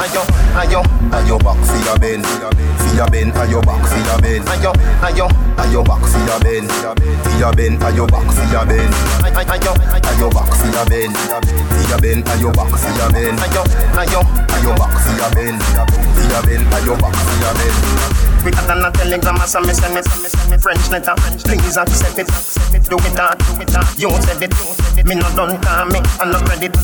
[0.00, 0.22] Ayo,
[0.56, 0.80] ayo,
[1.12, 4.44] Ayo back for your bend, for your bend, ayo back for your bend.
[4.48, 4.72] ayo,
[5.04, 5.26] ayo,
[5.60, 8.94] Ayo back for your bend, for your bend, ayo back for your bend.
[9.20, 13.36] ayo, ayo, Ayo back for your bend, for your bend, ayo back for your bend.
[13.38, 13.62] ayo,
[14.00, 14.20] ayo.
[14.48, 18.23] Ayo back for your bend, for your bend, ayo back for your bend.
[18.44, 21.14] Quicker than a telegram, so me send it, it, French letter.
[21.48, 22.28] Please accept it,
[22.84, 23.88] do it that, do it that.
[23.96, 25.06] You said it, you said it.
[25.08, 26.76] me no done call me, I no credit.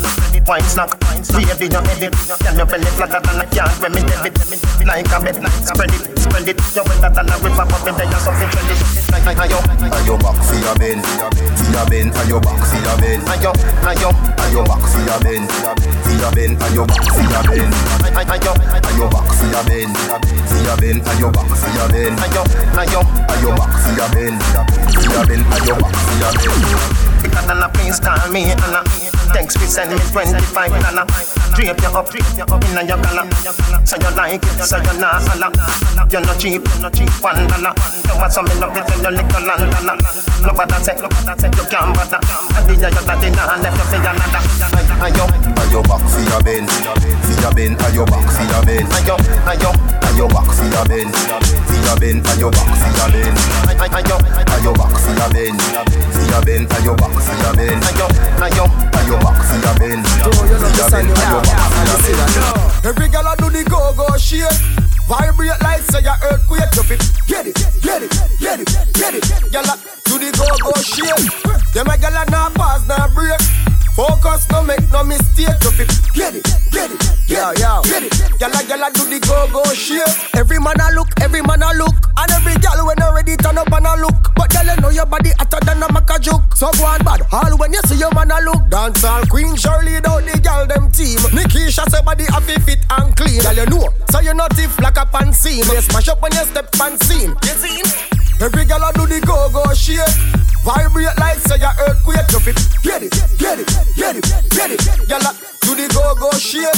[0.49, 0.91] Wine snack,
[1.37, 2.17] ready your edit.
[2.41, 4.35] Can your belly flatter than a yard when me debit.
[4.89, 5.37] Like a bed,
[5.69, 6.57] spread it, spread it.
[6.75, 8.75] You wetter than a river, but me there so fit ready.
[9.13, 9.61] Like ayo,
[9.93, 13.23] Ayo back for your bend, for your bend, ayo back for your bend.
[13.29, 13.53] ayo,
[13.85, 14.11] ayo,
[14.49, 15.47] Ayo back for your bend,
[16.03, 17.75] for your bend, ayo back for your bend.
[18.17, 18.53] ayo,
[18.89, 19.95] Ayo back for your bend,
[20.49, 22.19] for your bend, ayo back for your bend.
[22.21, 22.43] ayo,
[22.79, 23.01] ayo.
[23.41, 24.37] Ayo back for your bend,
[24.95, 27.11] for your bend, ayo back for your bend.
[27.21, 28.81] Quicker than a please call me Anna.
[29.33, 31.07] Thanks for sending me 25 dollar.
[31.55, 33.25] Drape you up, drape you up in your collar.
[33.85, 35.49] So you like it, so you not holla.
[36.11, 37.73] You're not cheap, you're not cheap, one dollar.
[38.09, 39.51] You want some love it, tell you little
[40.61, 42.21] what I say, look what I say, you can't bother.
[42.21, 44.43] I did your daddy now, left you for another.
[45.01, 45.25] Ayo,
[45.61, 46.69] Ayo back for your bend,
[47.41, 48.89] your bend, ayo back for your bend.
[48.93, 49.17] ayo,
[49.47, 49.71] ayo,
[50.11, 53.37] Ayo back for your bend, for your bend, ayo back for your bend.
[53.97, 54.17] ayo,
[54.51, 55.61] Ayo back for your bend,
[56.13, 57.83] for your bend, ayo back for your bend.
[57.85, 58.07] ayo,
[58.45, 58.65] ayo.
[59.01, 60.31] Ayo back for your bend, for
[60.77, 62.85] your bend, ayo back for your bend.
[62.85, 64.45] Every girl a do the go go shake.
[65.09, 66.71] Vibrate like say a earthquake.
[66.73, 69.25] Drop it, get it, get it, get it, get it.
[69.53, 69.75] Girl a
[70.05, 71.29] do the go go shake.
[71.75, 73.39] Them a girl a nah pause, nah break.
[73.95, 75.59] Focus, no make no mistake.
[75.61, 78.39] Drop it, get it, get it, get it, get it.
[78.39, 80.01] Girl a girl a do the go go shake.
[80.35, 83.59] Every man a look, every man a look, and every girl when you ready turn
[83.59, 84.33] up and a look.
[84.35, 86.55] But girl you know your body hotter than a maca juke.
[86.57, 88.71] So go on bad, all when you see your man a look.
[88.71, 91.19] Dance all Queen Shirley down the girl them team.
[91.37, 93.43] Nikisha say body a fi fit and clean.
[93.43, 95.67] Girl you know, so you not if like a pan seam.
[95.67, 97.35] You smash up when you step pan scene.
[97.43, 98.20] You see?
[98.41, 100.01] Every girl a do the go go shake.
[100.65, 102.27] Vibrate like say a earthquake.
[102.29, 104.81] Drop it, get it, get it, get it, get it.
[105.09, 106.73] Girl a do the go go shake.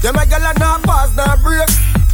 [0.00, 1.68] Them a girl a nah pause nah break.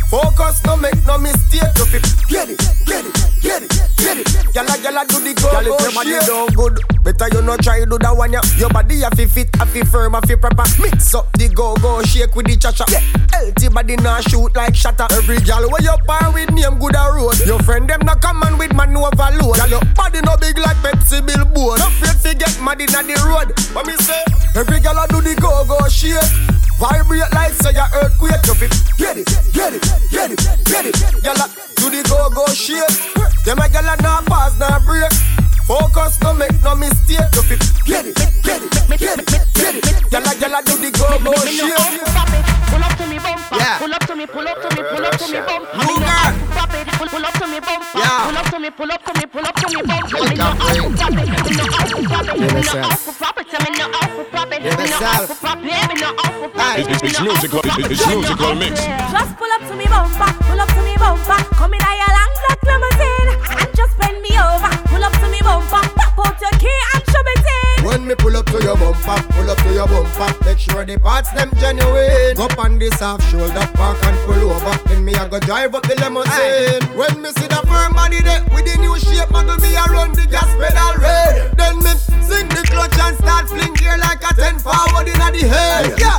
[0.08, 1.60] Focus, no make no mistake.
[1.76, 1.98] You fi
[2.32, 2.56] get it,
[2.86, 3.12] get it,
[3.44, 3.68] get it,
[4.00, 4.26] get it.
[4.56, 7.98] Gyal, gyal, do the go go your body don't good, better you not try do
[7.98, 8.32] that one.
[8.32, 8.40] Ya.
[8.56, 10.64] Your body a fi fit, a fi firm, a fi proper.
[10.80, 12.88] Mix up the go go shake with the cha cha.
[12.88, 13.04] Yeah.
[13.36, 15.04] Healthy body nah shoot like shatter.
[15.12, 17.36] Every girl where you par with name good a road.
[17.44, 19.60] Your friend them not come on with man overload.
[19.60, 21.84] Girl, your body no big like Pepsi billboard.
[21.84, 23.52] No afraid fi get mad inna the road.
[23.76, 24.24] What me say?
[24.56, 26.16] Every a do the go go shake.
[26.80, 28.40] Vibrate like say ya earthquake.
[28.48, 30.94] You fi get it, get it, get it, get it.
[31.22, 31.46] Girl a
[31.76, 32.84] do the go go shake.
[33.44, 35.12] Them a girl a nah pass nah break.
[35.68, 37.20] Focus, no make no mistake.
[37.36, 39.84] You fi get it, get it, get it, get it.
[40.08, 41.76] Gyal a gyal a do the go go shake.
[42.72, 43.56] Pull up to me bumper.
[43.60, 43.76] Yeah.
[43.78, 45.76] Pull up to me, pull up to me, pull up to me bumper.
[45.76, 46.08] You Me no girl.
[46.08, 46.88] have to pop it.
[46.96, 47.98] Pull, pull up to me bumper.
[48.00, 48.24] Yeah.
[48.24, 50.16] Pull up to me, pull up to me, pull up to me bumper.
[50.24, 51.36] Me no Welcome, have to pop it.
[51.52, 52.38] Me no have to pop it.
[52.38, 52.88] Give Me it no self.
[52.88, 53.52] have to pop it.
[53.52, 54.62] Me no have to pop it.
[54.64, 55.12] Give Me it no self.
[55.12, 55.64] have to pop it.
[55.68, 56.80] Me no have to pop it.
[56.80, 57.92] It's, it's, it's Me no have musical, to pop it's, it.
[57.92, 58.74] it's Me no musical have mix.
[58.80, 61.40] to- Just pull up to me bumper, pull up to me bumper.
[61.60, 63.28] Come in a your long black limousine
[63.60, 64.72] and just bend me over.
[64.88, 65.17] Pull up to me
[65.48, 67.84] bumper, pop out your key and shove it in.
[67.86, 70.98] When me pull up to your bumper, pull up to your bumper, make sure the
[70.98, 72.36] parts them genuine.
[72.36, 74.76] Up on this half shoulder park and pull over.
[74.88, 76.84] Then me I go drive up the limousine.
[76.98, 80.12] When me see the firm body there with the new shape, muggle me I run
[80.12, 81.56] the gas pedal red.
[81.56, 81.92] Then me
[82.26, 84.97] sing the clutch and start fling gear like a ten forward inna the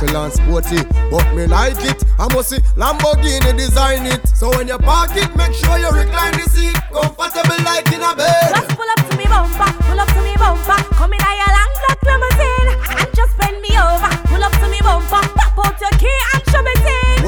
[0.08, 0.24] yeah.
[0.24, 0.80] and sporty,
[1.10, 2.04] but me like it.
[2.18, 4.26] I must see Lamborghini design it.
[4.28, 8.14] So when you park it, make sure you recline the seat, comfortable like in a
[8.14, 8.50] bed.
[8.54, 10.78] Just pull up to me bumper, pull up to me bumper.
[10.94, 14.09] Come in a long black limousine and just bend me over.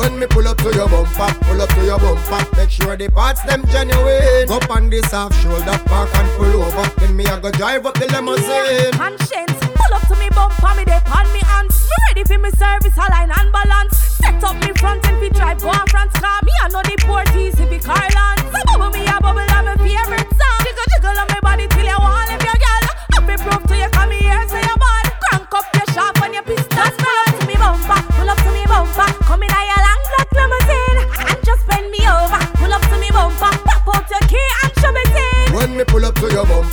[0.03, 3.09] When me pull up to your bumper, pull up to your bumper, make sure the
[3.09, 4.51] parts them genuine.
[4.51, 6.87] Up on this half shoulder park and pull over.
[6.99, 8.93] Then me I go drive up the limousine.
[8.99, 11.87] Conscience, pull up to me bumper, me dey on me hands.
[11.87, 13.97] Me ready for me service, align and balance.
[14.19, 16.41] Set up me front and fi drive go on front car.
[16.43, 18.43] Me I know the port easy fi Carland.
[18.51, 20.61] So bubble me a bubble on my favorite song.
[20.67, 22.85] Jiggle jiggle on my body till you want live your girl.
[23.15, 24.62] Happy proof to you come here say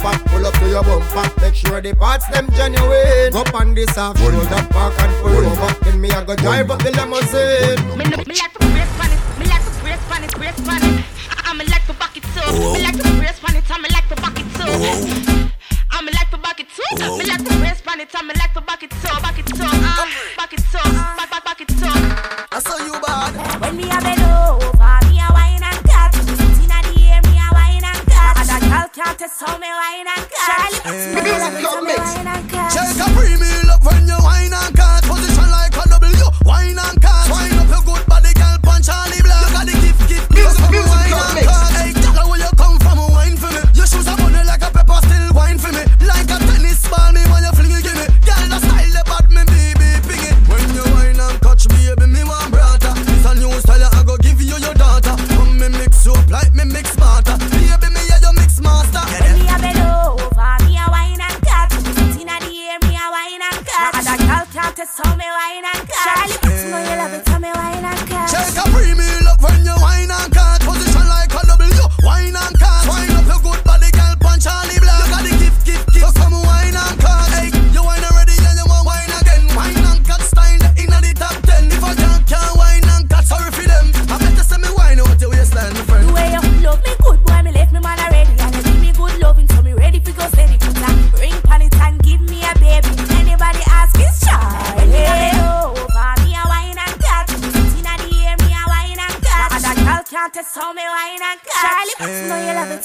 [0.09, 3.35] bumper, pull up to your bumper, make sure the parts them genuine.
[3.35, 5.73] Up on this half shoulder park and pull over.
[5.83, 7.97] Then me I go drive up the limousine.
[7.97, 9.21] Me, no, me like to brace on it.
[9.39, 11.05] Me like to brace on it, brace on it.
[11.29, 12.73] I, I me like to back it too.
[12.73, 13.69] Me like to brace on it.
[13.69, 14.69] I me like to back it too.
[15.91, 17.17] I me like to back it too.
[17.17, 18.09] Me like to brace on it.
[18.13, 20.05] I me like to back it too, back it too, uh,
[20.37, 20.77] back it too,
[21.17, 22.48] back back back it too.
[29.19, 30.85] Girl can't test how me wine and cut.
[30.85, 32.71] Me love it how me wine and cut.
[32.71, 34.48] Shake a premium love when you wine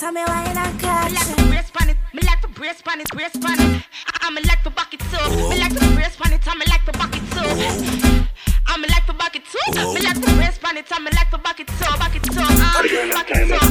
[0.03, 0.55] know you love it how me wine.
[0.55, 1.97] Me like to brace on it.
[2.12, 3.82] Me like to brace on it, brace on it.
[4.07, 5.49] I, I me like to back it too.
[5.49, 6.47] Me like to brace on it.
[6.47, 8.28] I me like to back it too.
[8.66, 9.95] I me like to back it too.
[9.95, 10.86] Me like to brace on it.
[10.90, 13.64] I me like to back it too, back it too, uh, back it too,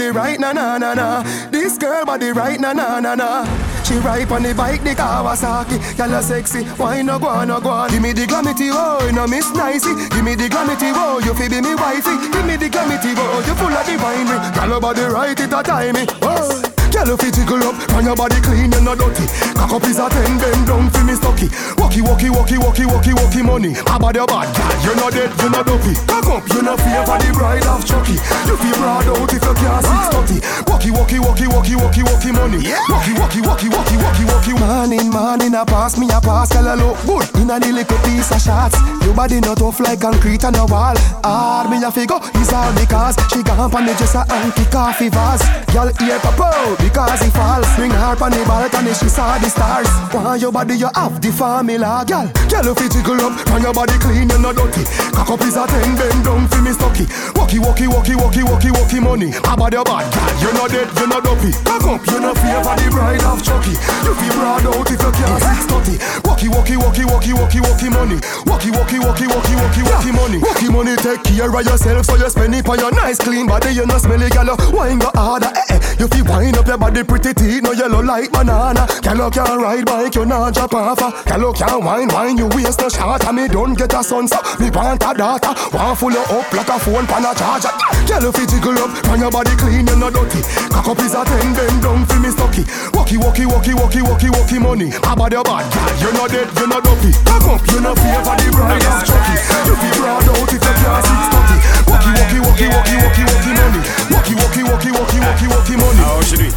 [0.00, 1.22] body right na na na na.
[1.50, 3.44] This girl body right na na na na.
[3.84, 5.76] She ride on the bike, the Kawasaki.
[5.98, 7.90] Y'all sexy, why no go on, no go on.
[7.90, 9.92] Give me the glamity, oh, no miss nicey.
[10.08, 12.16] Give me the glamity, oh, you fi be me wifey.
[12.32, 14.40] Give me the glamity, oh, you full of the winery.
[14.56, 16.06] Y'all body right, it a timey.
[16.22, 16.70] Oh.
[16.90, 19.24] You tickle up, and your body clean, you're not dirty.
[19.60, 21.52] Cock up is a ten, bend down for me stocky.
[21.76, 23.76] Walkie walkie, walkie, walkie, walkie, walkie money.
[23.84, 25.92] About your bad girl, you're not dead, you're not dopey.
[26.08, 28.16] Cock up, you're not fear for the bride of Chucky.
[28.48, 30.38] You feel broad out if you can't six thirty.
[30.64, 32.72] Walkie, walkie, walkie, walkie, walkie, walkie money.
[32.88, 34.56] Walkie, walkie, walkie, walkie, walkie, walkie.
[34.56, 37.28] Man in, man in a pass, me a pass, girl, I look good.
[37.36, 38.80] In a little piece of shots.
[39.04, 40.96] Your body not tough like concrete on a wall.
[41.20, 44.24] Hard me a figure, it's all because she gone on the just a
[44.56, 45.44] kick off the vase.
[45.68, 46.40] Girl ear pop
[46.80, 47.68] because he falls.
[47.76, 49.90] Bring her on the balcony, she saw the stars.
[50.14, 52.30] Why your body you have the formula, girl.
[52.48, 54.86] Girl you jiggle up, and your body clean, you're not dirty.
[55.12, 57.06] Cock up is a ten, bend down for me stocky.
[57.34, 59.30] Walkie, walkie, walkie, walkie, walkie, walkie money.
[59.44, 61.52] How about your bad girl, you're not dead, you're not dopey.
[61.66, 63.74] Cock up, you're not fear for the bride of Chucky.
[64.06, 65.94] You feel broad out if you can't six thirty.
[66.24, 68.18] Walkie, walkie, walkie, walkie, walkie, walkie money.
[68.46, 70.38] Walkie, walkie, walkie, walkie, walkie, walkie money.
[70.38, 73.74] Walkie money, take care of yourself so you spend it on your nice clean body.
[73.74, 74.54] You're not smelly, girl.
[74.72, 75.78] Wine go harder, eh, eh.
[75.98, 78.86] You feel wind up your body pretty teeth, no yellow like banana.
[79.02, 81.00] Girl, can't ride bike, you not drop off.
[81.24, 83.24] Girl, can't wine, wine, you waste no shot.
[83.24, 85.52] And me don't get a son, so me want a daughter.
[85.72, 87.72] Want full you up like a phone pan a charger.
[88.10, 90.44] If you jiggle up, and your body clean, you not dirty.
[90.68, 92.64] Cock up is a ten, bend down for me stocky.
[92.92, 94.92] Walkie, walkie, walkie, walkie, walkie, walkie money.
[95.08, 97.12] About your bad girl, you're not dead, you're not dopey.
[97.24, 99.36] Cock up, you're not for the bride of Chucky.
[99.64, 101.56] You feel broad out if you can't six thirty.
[101.88, 103.80] Walkie, walkie, walkie, walkie, walkie, walkie money.
[104.12, 106.02] Walkie, walkie, walkie, walkie, walkie, walkie money.
[106.04, 106.52] How should it?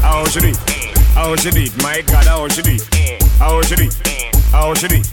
[0.00, 0.81] How should it?
[1.14, 1.76] How should it?
[1.82, 2.82] My God, how should it?
[3.38, 3.94] How should it?
[4.50, 5.06] How should it?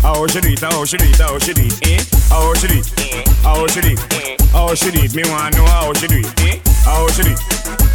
[0.00, 0.58] How should it?
[0.60, 1.16] How should it?
[1.18, 1.72] How should it?
[2.28, 2.86] How should it?
[3.42, 4.40] How should it?
[4.52, 5.14] How should it?
[5.14, 6.26] Me want know how should it?
[6.84, 7.38] How should it?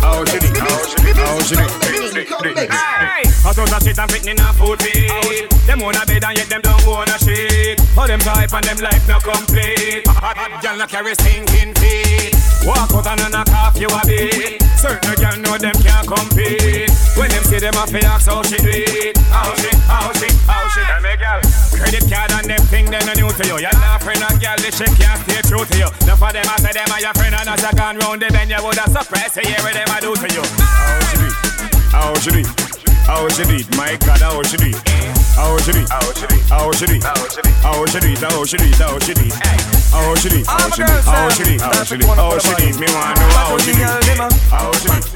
[0.02, 0.58] How should it?
[0.58, 1.16] How should it?
[1.16, 2.70] How should it?
[2.70, 3.26] Hey!
[3.48, 5.50] I that shit and fitting in a food feed.
[5.66, 7.82] Them own a bed and yet them don't own a shit.
[7.98, 10.06] All them type and them life not complete.
[10.08, 12.36] Hot, girl not carry stinking feet.
[12.66, 14.67] Walk out and knock off you a bit.
[14.78, 16.94] Certain girl know them can't compete.
[17.18, 19.18] When them see them a fi ask how she do it.
[19.34, 20.82] How she, how she, how she.
[20.86, 21.42] Tell me girl.
[21.74, 23.58] Credit card and them thing they no new to you.
[23.58, 25.90] You're not friend of girl, this shit can't stay true to you.
[26.06, 28.30] Enough of them I say them are your friend and as I gone round the
[28.30, 30.46] bend you woulda surprised to hear what them a do to you.
[30.62, 31.30] How she do?
[31.90, 32.77] How she do?
[33.08, 33.68] How she do it?
[33.76, 34.76] My God, how she do it?
[35.40, 35.90] How she do it?
[35.90, 36.44] How she do it?
[36.52, 37.02] How she do it?
[37.02, 38.20] How she do it?
[38.20, 38.76] How she do it?
[38.76, 39.38] How she do it?
[39.88, 40.46] How she do it?
[40.46, 41.08] How she do it?
[41.08, 41.62] How she do it?
[41.62, 42.12] How she do it?
[42.12, 42.76] How she do it?
[42.78, 43.88] Me want know how she do it.
[44.52, 45.08] How she do it?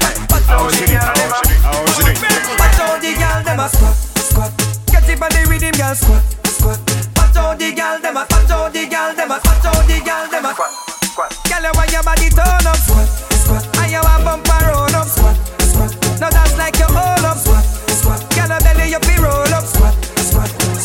[0.48, 1.04] How she do it?
[1.04, 1.60] How she do it?
[1.62, 2.18] How she do it?
[2.56, 4.50] Watch out the girl them a squat, squat.
[4.88, 6.80] Get it on the rhythm, girl squat, squat.
[7.16, 9.96] Watch out the girl them a, watch out the girl them a, watch out the
[10.00, 10.72] girl them a squat,
[11.12, 11.30] squat.
[11.44, 13.64] Girl you want your body turn up, squat, squat.
[13.84, 14.61] And you want bumper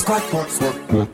[0.07, 1.07] squat, squat, squat, squat.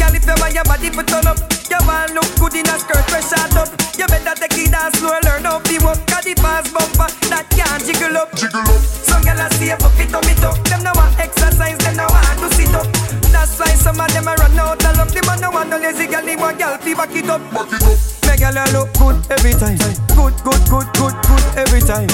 [0.00, 1.36] Girl if you want your body to turn up,
[1.68, 3.68] you want look good in a skirt fresh shot up.
[4.00, 6.00] You better take it dance slow, learn how to walk.
[6.08, 8.80] Cause the fast bumper that can't jiggle up, jiggle up.
[8.80, 10.56] Some gyal a save up it up it up.
[10.64, 12.88] Them no want exercise, them no want to sit up.
[13.28, 15.12] That's why some of them a run out of love.
[15.12, 17.44] Them no want no lazy gyal, they want gyal fi back it up.
[17.52, 17.98] Back it up.
[18.24, 19.76] Make gyal a look good every time.
[20.16, 22.08] Good, good, good, good, good every time.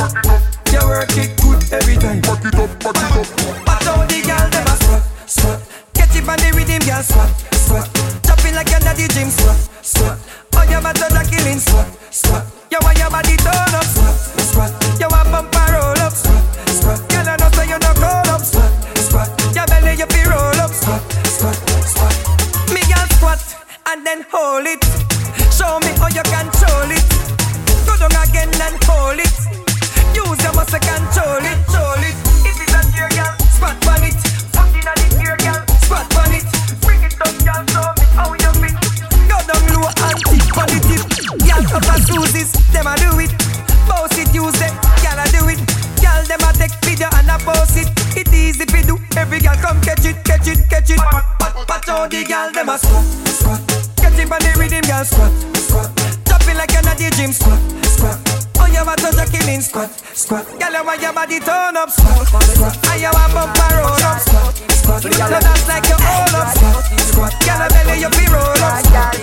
[0.74, 2.18] You work it good every time.
[2.27, 3.31] Back it up, back it up.
[3.62, 5.76] Watch out the gyal them a squat, squat.
[6.27, 7.87] It on the rhythm, gyal squat, squat.
[8.27, 10.18] Chopping like you're not the gym, squat, squat.
[10.59, 12.43] Oh, your mother a killing, squat, squat.
[12.66, 14.70] You want your body turn up, squat, squat.
[14.99, 16.99] You want bumper roll up, squat, squat.
[17.14, 18.74] Girl, I know so you no roll up, squat,
[19.07, 19.29] squat.
[19.55, 21.55] Your belly you be roll up, squat, squat,
[21.87, 22.14] squat.
[22.74, 23.39] Me girl squat
[23.95, 24.83] and then hold it.
[25.55, 27.07] Show me how you control it.
[27.87, 29.31] Go down again and hold it.
[30.11, 31.86] Use your muscle control it, control
[41.77, 43.31] Girl, up a Susie's, them a do it.
[43.87, 44.72] Boss it, use them,
[45.05, 45.61] girl a do it.
[46.01, 47.89] Girl, them a take video and a post it.
[48.16, 48.97] It easy fi do.
[49.14, 50.99] Every girl come catch it, catch it, catch it.
[51.68, 53.61] Watch out the girl, them a squat, squat.
[54.18, 56.49] It on the rhythm, girl, squat, squat.
[56.49, 58.26] It like you're not the gym, squat, squat.
[59.47, 60.44] To squat, squat.
[60.59, 62.74] Girl, you want your body turn up, squat, squat.
[62.90, 65.03] And you want bumper roll up, squat, squat.
[65.03, 67.32] So that's like you hold up, squat, squat.
[67.47, 69.14] Girl, I belly you be roll up, squat,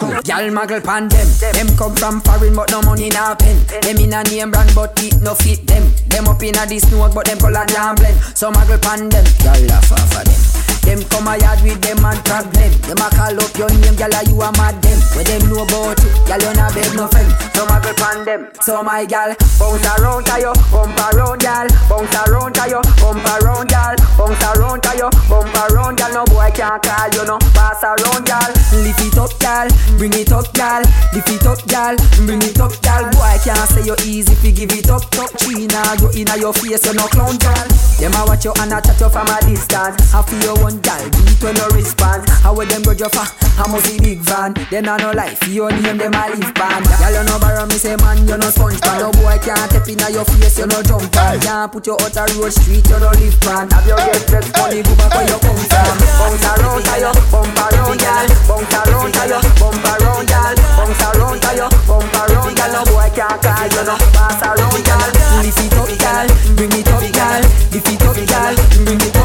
[0.00, 0.26] squat.
[0.26, 1.28] Y'all muggle pan them.
[1.52, 3.60] Them come from foreign but no money na pen.
[3.68, 5.92] Them in a name brand but it no fit them.
[6.08, 8.18] Them up in a this smoke but them color can't blend.
[8.34, 9.26] So muggle pan them.
[9.44, 10.73] Y'all laugh off of them.
[10.84, 12.72] Them come a yard with them and problem.
[12.84, 14.98] Them a call up your name, gyal, you a mad them.
[15.16, 17.30] When them know about you, gyal, you not beg no friend.
[17.54, 18.48] So muggle pan them.
[18.60, 21.66] So my gyal, bounce around to you, bump around, gyal.
[21.88, 23.96] Bounce around to you, bump around, gyal.
[24.18, 26.12] Bounce around to you, bump around, gyal.
[26.14, 27.38] No boy can't call you, no.
[27.56, 28.50] Pass around, gyal.
[28.84, 29.68] Lift it up, gyal.
[29.98, 30.84] Bring it up, gyal.
[31.14, 31.96] Lift it up, gyal.
[32.26, 33.08] Bring it up, gyal.
[33.12, 35.02] Boy can't say you easy fi give it up.
[35.10, 37.68] Top China, go inna your face, you no clown, gyal.
[37.98, 40.14] Them a watch you and a chat you from a distance.
[40.14, 41.06] I feel you one run, gal.
[41.06, 42.28] It when no response.
[42.42, 43.26] How with them go for?
[43.54, 44.54] How much the big van?
[44.70, 45.46] Them a no life.
[45.48, 46.84] You name them a live band.
[46.98, 49.00] Gal, you no borrow me say man, you no sponge pan.
[49.00, 51.40] No boy can't step in your face, you no jump on.
[51.40, 53.70] Can't put your out a road street, you no live pan.
[53.70, 55.96] Have your get flex money, go back where you come from.
[56.18, 58.26] Bounce around, tie your bump around, gal.
[58.48, 60.54] Bounce around, tie your bump around, gal.
[60.74, 62.72] Bounce around, tie your bump around, gal.
[62.74, 65.10] No boy can't call you no pass around, gal.
[65.44, 66.26] Lift it up, gal.
[66.56, 67.42] Bring it up, gal.
[67.70, 68.54] Lift it up, gal.
[68.82, 69.23] Bring it up,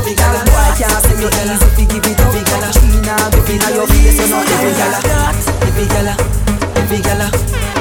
[4.69, 4.99] every gala,
[5.65, 6.15] every gala,
[6.75, 7.27] every gala,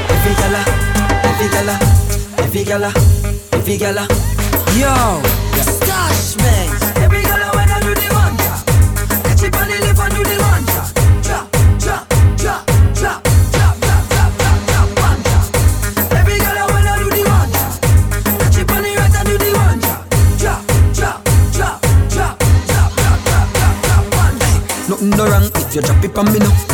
[0.08, 0.62] every gala,
[1.28, 1.78] every gala,
[2.38, 2.92] every gala,
[3.52, 4.08] every gala.
[4.78, 5.20] Yo,
[5.60, 6.68] stash man.
[7.02, 8.52] Every gala when I do the manja,
[9.24, 10.82] catch it on the lip and do the manja.
[11.22, 11.46] Drop,
[11.78, 13.24] drop, drop, drop.
[24.88, 26.67] Nothing wrong if you drop it on me now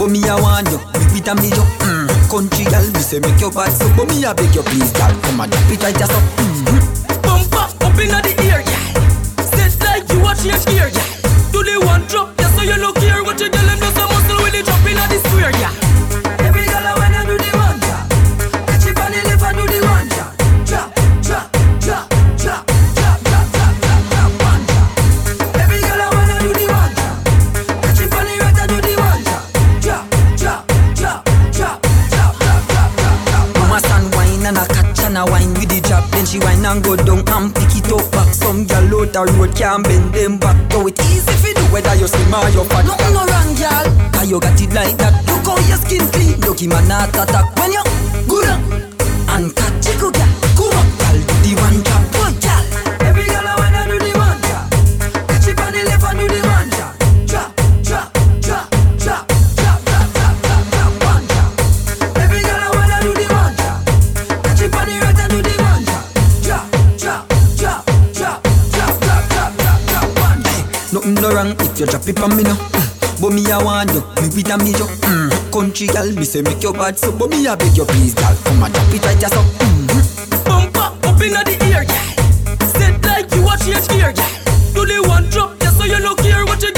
[0.00, 0.80] but me I want you,
[1.12, 1.60] with a me yo.
[1.84, 2.08] Mm.
[2.32, 3.84] Country gal, me say make your bad so.
[3.94, 6.24] But me I beg you please, gal, come and drop it right just up.
[6.40, 7.20] Mm.
[7.20, 9.44] Bumper up inna the ear, gal.
[9.44, 11.04] Set like you watch your gear, gal.
[11.52, 13.22] Do the one drop, yeah, so you look here.
[13.22, 15.89] What you gal them just a muscle when they drop inna the square, gal.
[36.30, 38.32] She wine and go down and pick it up back.
[38.32, 40.56] Some gal out the road can't bend them back.
[40.70, 42.86] Go it easy fi do whether you slim or you fat.
[42.86, 43.86] Nothing no wrong, gal.
[44.12, 45.12] Cause you got it like that.
[45.26, 46.40] Look how your skin clean.
[46.40, 47.82] Lucky man not attack when you
[48.28, 48.89] good up
[71.30, 72.58] Wrong if you drop it on me now.
[73.20, 74.86] But me I want you, me with a me yo.
[75.06, 75.52] Mm.
[75.52, 77.12] Country gal, me say make your bad so.
[77.12, 79.44] But me I beg you please, gal, come and drop it right just up.
[79.62, 80.44] Mm.
[80.44, 82.06] Bumper up inna the ear, gal.
[82.74, 84.30] Set like you watch your gear, gal.
[84.74, 86.44] Do the one drop, yeah, so you look here.
[86.46, 86.69] What you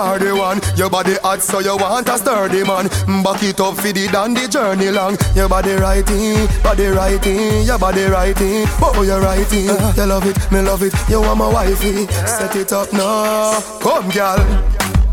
[0.00, 0.60] are the one.
[0.76, 2.88] Your body hot, so you want a sturdy man.
[3.22, 5.16] Back it up for the the journey long.
[5.34, 8.64] Your body righty, body righty, your body righty.
[8.80, 9.68] Oh, you righty.
[9.68, 9.92] Uh-huh.
[9.96, 10.94] You love it, me love it.
[11.08, 12.04] You want my wifey.
[12.04, 12.26] Uh-huh.
[12.26, 13.60] Set it up now.
[13.80, 14.40] Come, girl.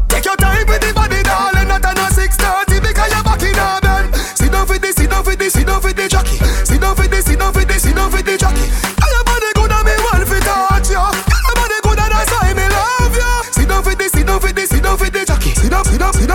[0.08, 1.68] Take your time with the body, darling.
[1.68, 4.16] Not on a six thirty because you're back in a bend.
[4.16, 6.38] Sit down for this, sit down for this, sit down for the jockey.
[6.64, 7.47] Sit down for this, sit down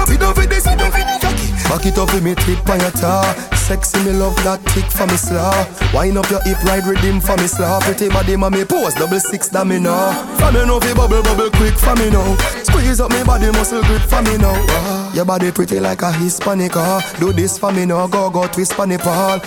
[0.02, 1.48] down, sit down, for this, sit down for the jockey.
[1.70, 3.34] Back it up with me tip on your tar.
[3.56, 5.54] Sexy me love that tick for me slaw.
[5.94, 7.80] Wind up your hip, ride rhythm for me slaw.
[7.80, 10.12] Pretty body, mommy pose double six that me know.
[10.36, 12.36] For me know fi bubble bubble quick for me now.
[12.66, 14.52] Squeeze up me body muscle grip for me now.
[14.68, 16.76] Ah, Your body pretty like a Hispanic.
[16.76, 17.00] ah.
[17.20, 19.38] Do this for me now, go go twist for me Paul.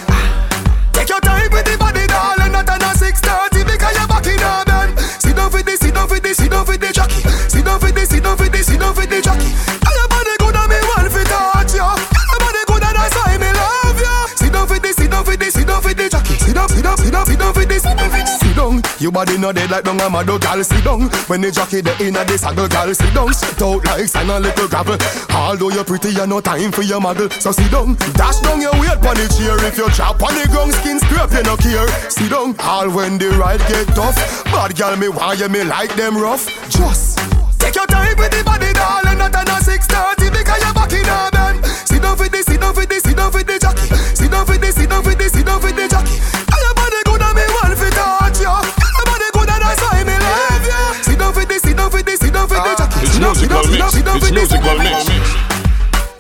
[0.93, 2.51] Take your time with the body, darling.
[2.53, 4.97] Not on a six thirty because you're back in a bend.
[5.21, 7.21] Sit down for this, sit down for this, sit down for the jockey.
[7.51, 9.51] Sit down for this, sit down for this, sit down for the jockey.
[16.67, 16.75] Jockey.
[16.75, 18.39] Sit down, sit down, sit down for this, sit this.
[18.39, 18.81] Sit down.
[18.99, 20.63] Your body no dead like down a mad gal.
[20.63, 21.09] Sit down.
[21.27, 22.93] When the jockey the inna the saddle, gal.
[22.93, 23.33] Sit down.
[23.33, 24.97] Straight out like sand a little gravel.
[25.31, 27.31] Although you're pretty, you no time for your muggle.
[27.41, 27.95] So sit down.
[28.13, 29.57] Dash down your weight pon the chair.
[29.65, 31.87] If you chop on the ground, skin scrape, you no care.
[32.09, 32.55] Sit down.
[32.59, 34.15] All when the ride get tough.
[34.45, 36.45] Bad gal me why you me like them rough.
[36.69, 37.19] Just
[37.59, 39.17] take your time with the body, darling.
[39.17, 41.65] Not on a six thirty because you're back in a bend.
[41.65, 43.87] Sit down for this, sit down for this, sit down for the jockey.
[44.15, 45.31] Sit down for this, sit down for this,
[54.15, 55.05] It's musical mix.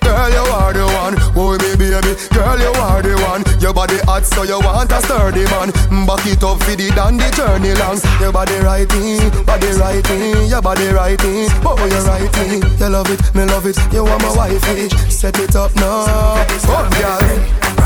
[0.05, 1.89] Girl, you are the one, oh me baby.
[2.29, 3.41] Girl, you are the one.
[3.59, 5.71] Your body hot, so you want a sturdy man.
[5.89, 7.97] Mm, back it up for the the journey long.
[8.21, 11.47] Your body righty, body righty, your body righty.
[11.65, 12.61] Oh, you righty.
[12.77, 13.77] You love it, me love it.
[13.91, 14.89] You want my wifey.
[15.09, 17.84] Set it up now, come girl.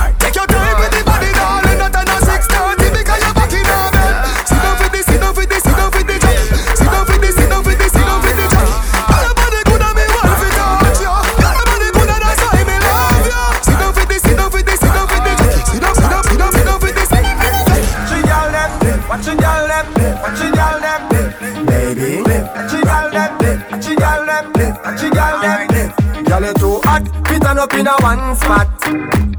[27.79, 28.67] In a one spot.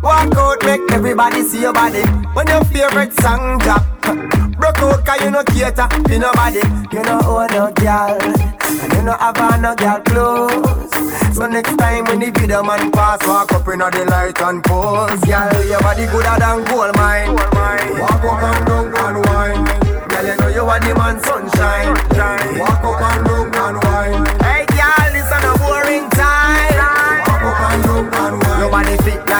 [0.03, 2.03] Walk out, make everybody see your body.
[2.33, 3.85] When your favorite song drop.
[4.61, 6.61] Broke out cause you no cater to nobody
[6.93, 10.91] You no own no girl And you no have no girl clothes
[11.35, 15.21] So next time when the video man pass Walk up in the light and pose
[15.21, 19.65] Girl, your body gooder than gold mine Walk up and down and wine
[20.09, 24.40] Girl, you know you are the man sunshine Walk up and down and wine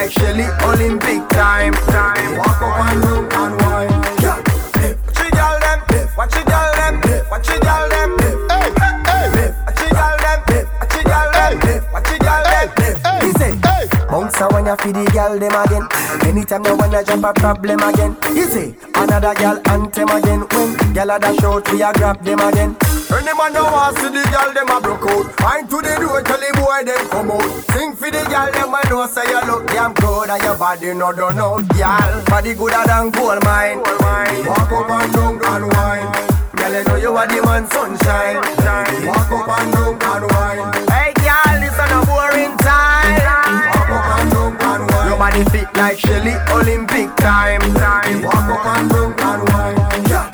[0.01, 1.75] like Shelly Olympic time.
[2.39, 3.60] Walk up and and
[14.41, 15.85] bounce when you feed the girl them again.
[16.25, 18.17] Anytime you wanna jump a problem again.
[18.49, 20.41] Say, another girl anthem again.
[20.51, 22.77] When girl a dash out, we a grab them again.
[23.11, 25.27] Any man no want see the girl them a broke out.
[25.41, 27.51] Find to the door, tell the boy them come out.
[27.73, 30.95] Sing for the girl them I know say you look damn good and your body
[30.95, 32.25] no done out, girl.
[32.27, 33.79] Body gooder than gold mine.
[34.47, 36.09] Walk up and down and wine.
[36.57, 38.37] Girl, you know you are the man sunshine.
[39.07, 40.90] Walk up and down and wine.
[45.31, 47.61] Body fit like Shelly Olympic time.
[48.23, 49.77] Walk up and down and wine.
[50.09, 50.31] Yeah.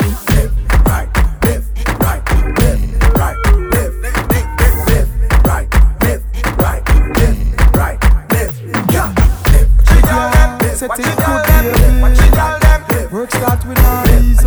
[10.76, 11.52] Set it good.
[13.12, 14.40] Work start with an ease.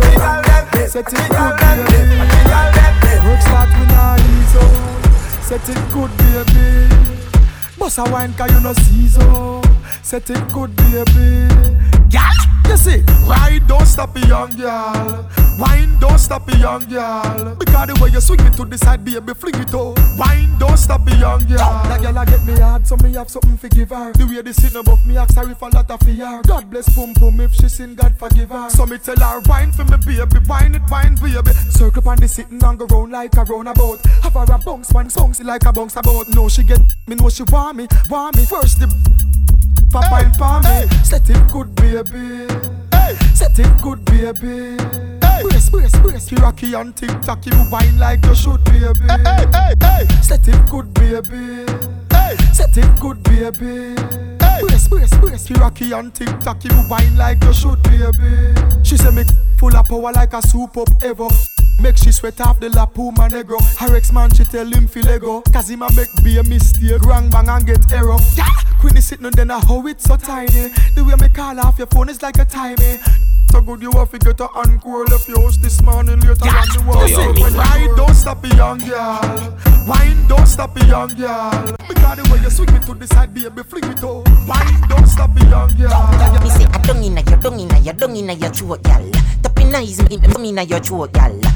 [0.92, 1.50] Set it good.
[3.26, 4.56] Work start with an ease.
[5.46, 6.66] Set it good, baby.
[7.78, 9.69] Boss a wine 'cause you no see so.
[10.10, 11.46] Set it good, baby.
[12.08, 12.32] Gal,
[12.66, 15.49] you see, ride don't stop a young girl.
[15.58, 17.56] Wine don't stop a young girl.
[17.58, 19.98] Because the way you swing it to the side, baby, fling it out.
[20.16, 21.58] Wine don't stop a young girl.
[21.58, 24.12] That girl a get me hard, so me have something to give her.
[24.12, 26.42] The way they sit above me, ask her if a lot of fear.
[26.46, 28.70] God bless pum pum if she sin, God forgive her.
[28.70, 31.52] So me tell her, wine for me, baby, wine it, wine, baby.
[31.70, 34.04] Circle on the sitting and go round like a roundabout.
[34.22, 36.28] Have her a bounce, man, bounce it like a bounce about.
[36.28, 38.44] No, she get me, know she want me, want me.
[38.44, 38.88] First the
[39.90, 40.86] Papa and palm me.
[41.04, 42.46] Set it good, baby.
[43.34, 45.19] Set it good, baby.
[45.42, 46.30] Brace, brace, brace.
[46.30, 49.06] You rocky and tick tock, you wine like you should, baby.
[50.22, 51.66] Set it good, baby.
[52.52, 53.94] Set it good, baby.
[54.60, 55.50] Brace, brace, brace.
[55.50, 58.54] You rocky and tick tock, you wine like you should, baby.
[58.82, 59.24] She say me
[59.58, 61.28] full of power like a soup up ever.
[61.80, 65.40] Make she sweat off the lap my negro Her ex-man she tell him fi lego
[65.52, 67.00] Cause him a make be a mistake.
[67.02, 68.18] Wrong bang and get error.
[68.36, 68.44] Yeah.
[68.80, 70.68] Queenie sitting on then a how it's so tiny.
[70.94, 73.00] The way me call off your phone is like a timing
[73.50, 76.62] so good you have to get a encore Left your house this morning later yeah.
[76.62, 79.58] on the wall When ride don't stop a young girl?
[79.88, 81.76] Wine don't stop a young girl?
[81.88, 84.22] Because the way you swing it to the side baby fling it out.
[84.46, 86.42] Wine don't stop a young girl?
[86.44, 89.10] Me say I don't inna your dung inna your dung inna your throat gal
[89.42, 91.49] Tapping eyes me inna your throat I di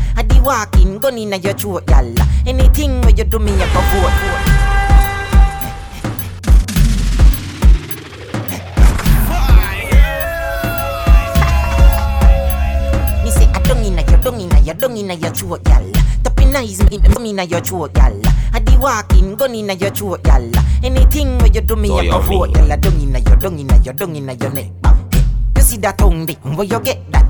[0.45, 2.15] walking gun inna your throat gal
[2.47, 4.45] Anything where you do me I go vote.
[13.35, 15.83] Say I don't inna your dung inna your dung inna your throat gal
[16.23, 18.15] Tapping eyes me me inna your throat gal
[18.53, 20.45] I di walking gun inna your throat gal
[20.85, 23.95] Anything where you do me I go vote gal Dung inna your dung inna your
[23.95, 24.71] dung inna your neck.
[25.57, 27.27] You see that tongue where you get that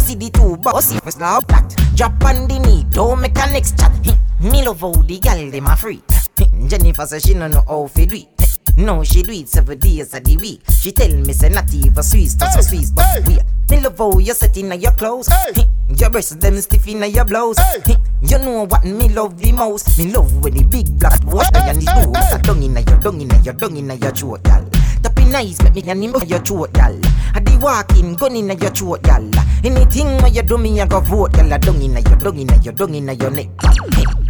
[0.00, 3.44] You see the two bossy for slap that Drop on the knee don't make a
[3.52, 3.92] next chat
[4.40, 6.00] Me love how the gal dem a free
[6.68, 8.28] Jennifer say she no know how fi do it
[8.76, 10.62] no, she do it seven days of the week.
[10.70, 13.28] She tell me say not even Swiss, that's so Swiss, but.
[13.68, 15.28] Me love how you set in your clothes.
[15.98, 17.58] Your breasts them stiff in your blouse.
[18.22, 19.98] You know what me love the most?
[19.98, 22.12] Me love when the big black water and the blue.
[22.12, 24.64] That dung in your dung in your dung in your throat, gal.
[25.30, 26.98] Nice, make me can him your throat, gal.
[27.34, 29.22] I di walking gun in your throat, gal.
[29.62, 31.56] Anything where you do me, I go vote, gal.
[31.56, 33.48] Dung in your dung in your dung in your neck.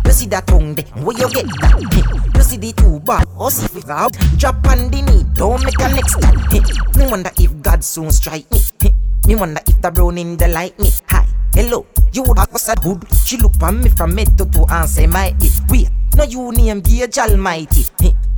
[0.05, 2.34] You see that tongue there, where you get that?
[2.36, 4.12] You see the two bar, or see it out.
[4.36, 6.96] Drop on the knee, don't make a next step.
[6.96, 8.61] Me wonder if God soon strike me.
[9.26, 10.90] Me wonder if the browning they like me.
[11.09, 13.03] Hi, hello, you would have said good.
[13.24, 15.61] She look on me from head to toe and say my it.
[15.70, 17.86] Wait, no you name Gage Almighty.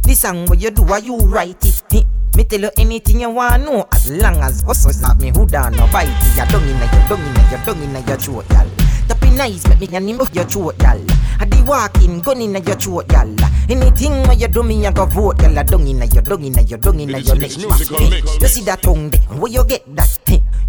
[0.02, 2.06] This song where you do, are you write it?
[2.36, 5.72] Me tell you anything you want know as long as us have me who down
[5.76, 6.36] no bite it.
[6.36, 8.66] You dung inna your dung inna your dung inna your throat, gal.
[9.06, 10.98] Tapping nice, make me can him your throat, gal.
[11.38, 13.28] I di walking gun inna your throat, gal.
[13.68, 15.58] Anything where you do me, I go vote, gal.
[15.58, 17.56] I dung inna your dung inna your dung inna your neck.
[17.56, 20.18] You see that tongue there, where you get that?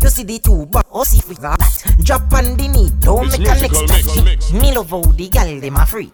[0.02, 1.96] You see the two but oh see if that.
[2.04, 4.52] Drop on the knee, don't It's make a next mix, mix.
[4.52, 6.12] Me love how the gal dem a freak.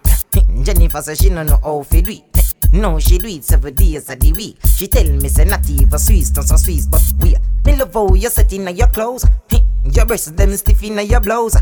[0.64, 2.49] Jennifer say she no know how fi do it.
[2.72, 4.58] No, she do it seven days of the week.
[4.76, 7.38] She tell me say not even Swiss, don't so Swiss, but wait.
[7.66, 9.26] Me love how you set in your clothes.
[9.86, 11.56] Your breasts them stiff in your blouse.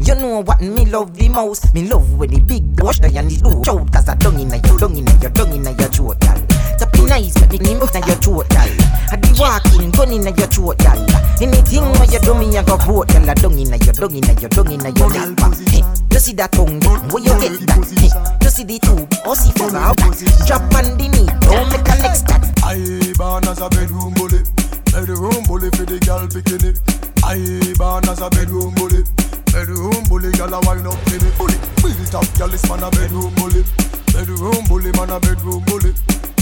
[0.00, 1.74] You know what me love the most?
[1.74, 4.78] Me love when the big bush and the blue chout Cause I dung in your
[4.80, 6.40] dung in your dung in your throat, gal
[6.80, 8.64] Tappy nice, make me move in your throat, gal
[9.12, 10.96] I be walking, gun in your throat, gal
[11.36, 14.24] Anything where you do me, I go vote, gal I dung in your dung in
[14.40, 16.80] your dung in your back You see that tongue,
[17.12, 18.40] where you get that?
[18.40, 20.00] You see the tube, oh see for out
[20.48, 22.80] Drop on the knee, don't make a next cat I
[23.20, 24.48] born as a bedroom bully
[24.92, 26.74] Bedroom bully for the gal bikini
[27.22, 27.38] I
[27.78, 29.04] born as a bedroom bully
[29.52, 31.34] Bedroom bully, gyal a wine up in it.
[31.34, 33.66] Bully, built up, gyal is man a bedroom bully.
[34.14, 35.90] Bedroom bully, man a bedroom bully.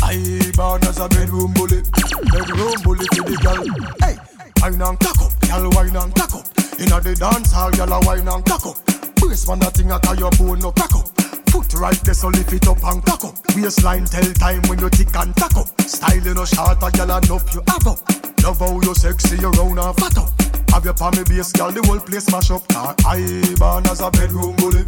[0.05, 1.81] I born as a bedroom bully.
[2.29, 3.65] Bedroom bully for the gyal.
[4.05, 4.21] Hey,
[4.61, 6.45] wine and cock up, gyal wine and cock up.
[6.77, 8.77] Inna the dance hall, gyal a wine and cock up.
[9.17, 11.09] Brace man a thing a tie your bone no crack up.
[11.49, 13.41] Foot right there, so lift it up and cock up.
[13.57, 15.69] Waistline tell time when you tick and tack up.
[15.81, 18.18] Style no short, a gyal enough you have up.
[18.43, 20.31] Love how you sexy, you round and fat up.
[20.71, 22.67] Have your palmy base, girl, the whole place mash up.
[22.69, 23.21] Car I
[23.59, 24.85] born as a bedroom bully,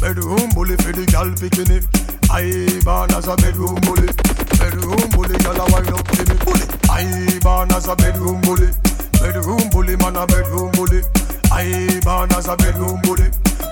[0.00, 1.80] bedroom bully for the girl bikini.
[2.30, 4.08] I born as a bedroom bully,
[4.60, 6.36] bedroom bully, girl a wine up to me.
[6.44, 8.70] Bully, I born as a bedroom bully,
[9.18, 11.00] bedroom bully, man a bedroom bully.
[11.50, 13.28] I born as a bedroom bully,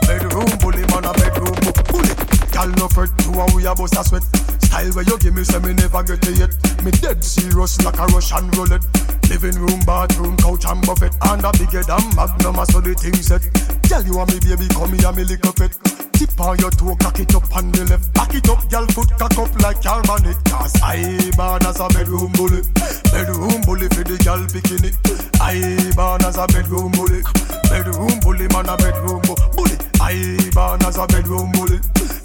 [0.08, 1.56] bedroom bully, man a bedroom
[1.92, 2.12] bully.
[2.50, 4.24] Girl no fret, you and we a bust a sweat.
[4.70, 6.54] Style where you give me, say me never get it yet.
[6.84, 8.86] Me dead serious like a Russian roulette.
[9.26, 11.10] Living room, bathroom, couch and buffet.
[11.26, 13.42] And a bigger than magnum, I saw the thing set.
[13.90, 15.74] Tell you and me baby, come here, me little pet.
[16.14, 18.14] Tip on your toe, cock it up on the left.
[18.14, 22.30] Back it up, girl, foot cock up like bonnet Cause I born as a bedroom
[22.38, 22.62] bully.
[23.10, 24.94] Bedroom bully for the girl bikini.
[25.42, 25.58] I
[25.98, 27.26] born as a bedroom bully.
[27.66, 31.78] Bedroom bully, man a bedroom bully I born as a bedroom bully.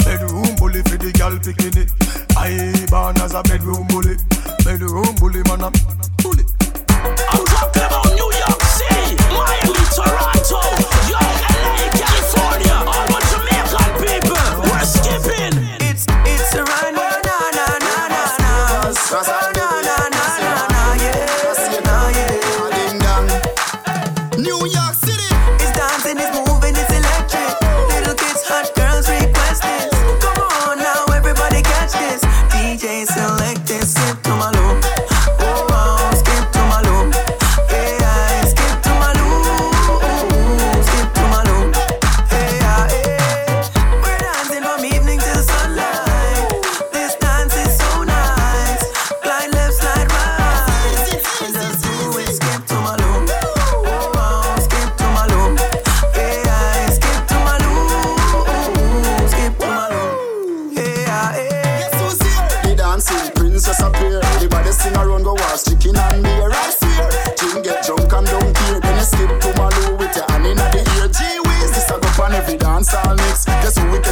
[0.05, 1.35] Bedroom bully for the girl
[1.75, 1.91] it.
[2.37, 4.15] I born as a bedroom bully.
[4.63, 5.71] Bedroom bully, man a
[6.23, 6.45] bully.
[7.29, 10.63] I'm talking about New York City, Miami, Toronto,
[11.11, 11.24] yo,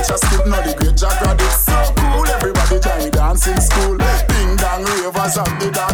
[0.04, 0.60] We skip now?
[0.60, 1.64] The great Jack Radics.
[1.64, 3.96] So cool, everybody join dancing school.
[3.96, 5.93] Ding dong ravers of the dance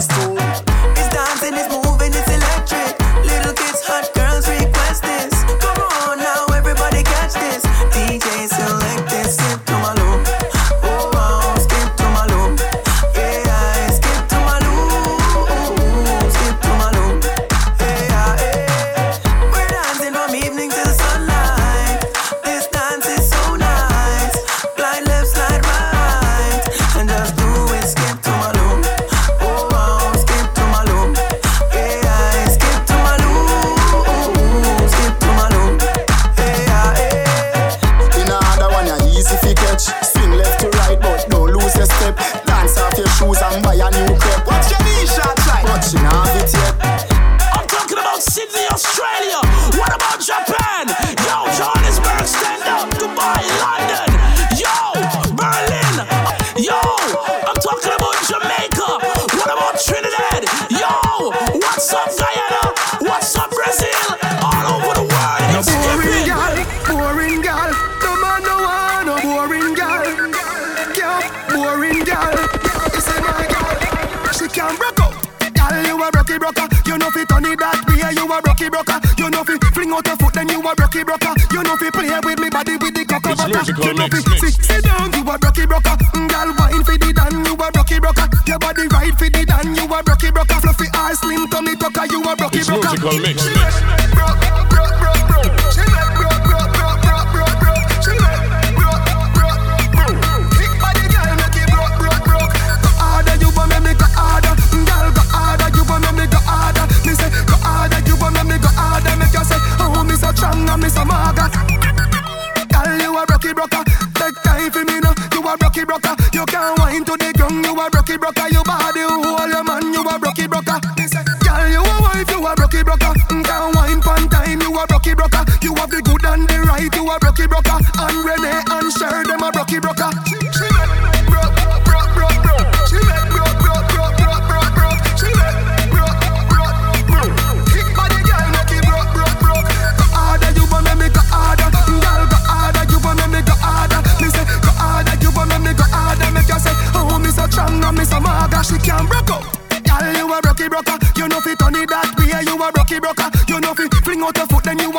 [90.20, 90.30] dan.
[90.30, 90.61] You a broky broker.
[90.61, 92.05] Fluffy ass, slim tummy tucker.
[92.11, 92.89] You a broky It's broker.
[92.89, 93.45] musical mix,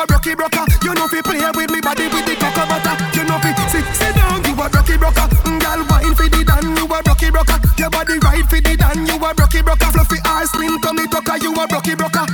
[0.00, 0.64] a rocky broker.
[0.82, 2.94] You know fi play with me body with the cocoa butter.
[3.12, 4.40] You know fi sit sit down.
[4.44, 5.26] You a rocky broker.
[5.44, 6.64] Mm, girl wine fi the dan.
[6.76, 7.58] You a rocky broker.
[7.76, 9.06] Your body right fi the dan.
[9.06, 9.90] You a rocky broker.
[9.92, 11.36] Fluffy ass, slim tummy tucker.
[11.44, 12.24] You a rocky broker.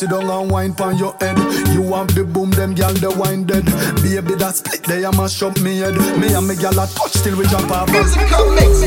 [0.00, 1.36] Sit down and wine pon your head.
[1.74, 3.66] You want the boom, them gal the wine dead.
[4.00, 5.92] Baby that split, they a mash up me head.
[6.16, 7.84] Me and me gyal a touch till we jump off.
[8.32, 8.80] come mix.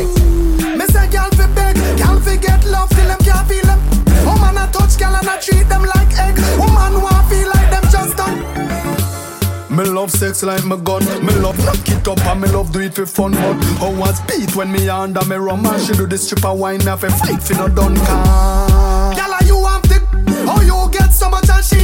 [0.74, 3.78] Me say gyal fi beg, gyal fi get love till them can't feel them.
[4.26, 6.34] Woman a touch gyal and a treat them like egg.
[6.58, 8.42] Woman want feel like them just done.
[9.70, 11.06] Me love sex like my gun.
[11.22, 13.34] Me love knock it up and me love do it for fun.
[13.38, 16.88] But how I beat when me under me rum and she do the stripper wine
[16.88, 19.14] off a fight fi no done can.
[19.14, 20.02] Gyal, you want it?
[20.50, 20.83] How you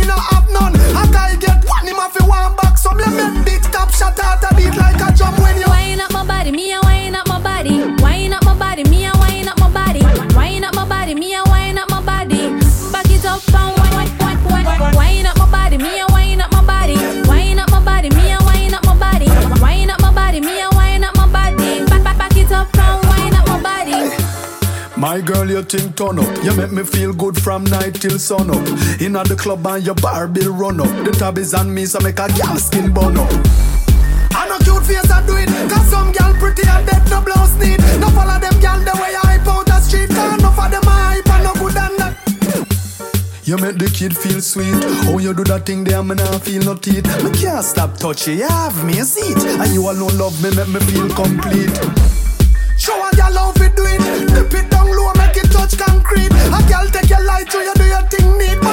[0.10, 0.76] no have none.
[1.01, 2.82] A guy get one, him have one box.
[2.84, 5.68] So me make big top shot out a beat like a drum when you.
[5.68, 6.99] Wine up my body, me a wine.
[25.00, 26.43] My girl, you think turn up.
[26.43, 28.67] You make me feel good from night till sun up.
[29.00, 30.92] In at the club and your bar bill run up.
[31.05, 33.32] The tab is on me, so make a gal skin burn up.
[34.36, 35.47] I no cute face I do it.
[35.71, 37.80] Cause some gal pretty and dead no blouse need.
[38.01, 40.09] No follow them gal the way I hype out the street.
[40.09, 43.47] Cause no for them I hype and no good and that.
[43.47, 44.76] You make the kid feel sweet.
[45.08, 47.08] Oh, you do that thing there, me nah feel no teeth.
[47.24, 49.39] Me can't stop touch you have me a seat.
[49.63, 51.71] And you alone love me, make me feel complete.
[57.10, 58.68] your light to you do your thing, need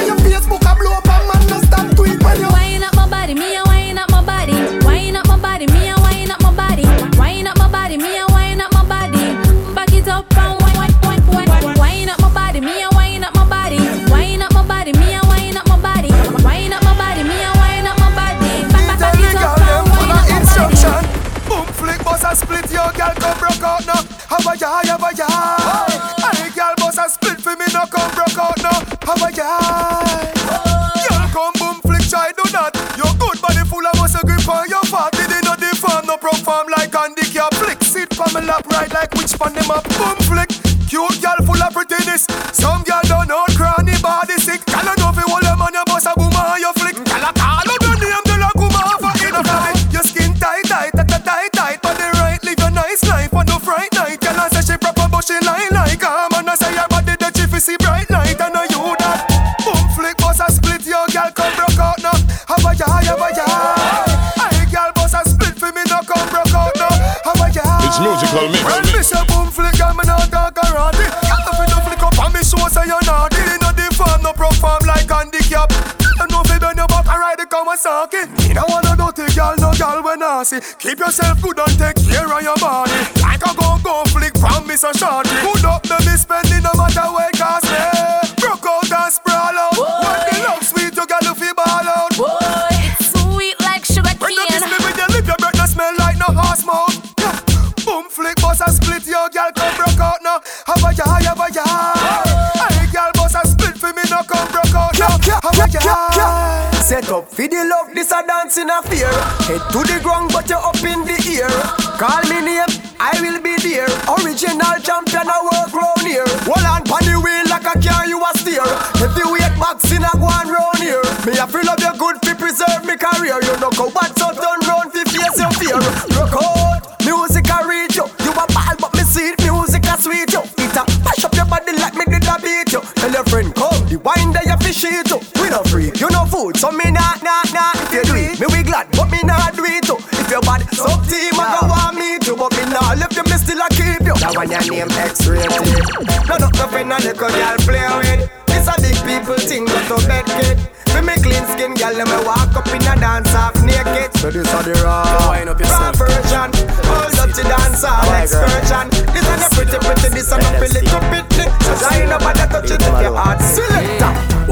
[80.61, 81.56] Keep yourself good.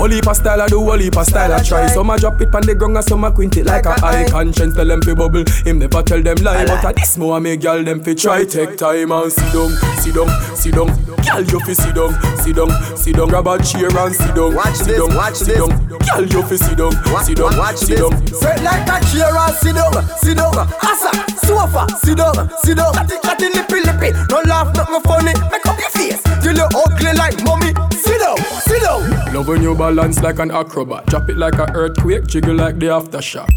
[0.04, 2.38] Whole heap of style I do, whole heap of style I try Some a drop
[2.38, 5.00] it pan the ground and some a quint it like a eye Conscience tell them
[5.00, 8.12] fi bubble, him never tell them lie But a this more make girl them fi
[8.12, 9.70] try Take time and sit down,
[10.04, 10.92] sit down, sit down
[11.24, 12.68] Girl you fi sit down, sit down,
[13.00, 15.64] sit down Grab a chair and sit down, Watch sit this, down, watch sit this.
[15.64, 16.92] down Girl you fi sit down,
[17.24, 18.00] sit down, Watch sit this.
[18.04, 20.52] down Straight like a chair and sit down, sit down.
[20.84, 21.10] Asa,
[21.40, 22.92] sofa, sit down, sit down.
[22.92, 24.12] Catty, catty, lippy, lippy.
[24.28, 25.32] No laugh, nothing funny.
[25.48, 27.72] Make up your face till you ugly like mommy.
[27.96, 28.36] Sit down,
[28.68, 29.32] sit down.
[29.32, 31.06] Love when you balance like an acrobat.
[31.06, 33.48] Drop it like an earthquake, jiggle like the aftershock.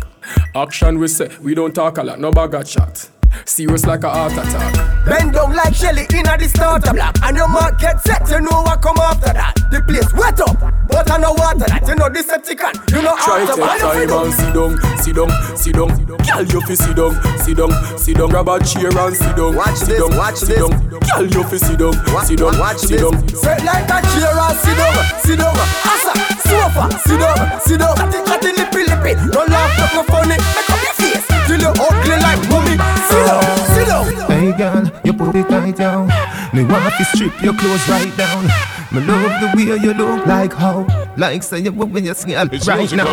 [0.55, 3.09] Action we say, we don't talk a lot, no bag chat.
[3.45, 5.05] Serious like a heart attack.
[5.05, 7.15] Bend down like Shelly in a the starter block.
[7.23, 9.55] And your mark get set, you know what come after that.
[9.72, 11.88] The place wet up, but I know water that.
[11.88, 15.76] You know Decepticon, you know Try after take time and sit down, sit down, sit
[15.76, 15.89] down.
[16.27, 18.30] Girl, you fi sit down, sit down, sit down.
[18.30, 20.59] Grab a chair and sit down, Watch sit this, down, watch sit this.
[20.59, 20.72] down.
[20.89, 21.93] Girl, you fi sit down,
[22.27, 23.01] sit down, Watch sit this.
[23.03, 23.15] down.
[23.31, 25.55] Straight like a chair and sit down, sit down.
[25.88, 26.11] Asa,
[26.43, 27.95] sofa, sit down, sit down.
[27.95, 29.14] Catty, catty, lippy, lippy.
[29.31, 30.38] No laugh, nothing funny.
[30.38, 32.76] Make up face till you ugly like mommy.
[33.10, 34.06] Sit down, sit down.
[34.30, 36.07] Hey girl, you put it right down.
[36.53, 38.44] Me want to strip your clothes right down.
[38.91, 40.86] Me love the way you look like how,
[41.18, 43.11] like say you when you smell right now.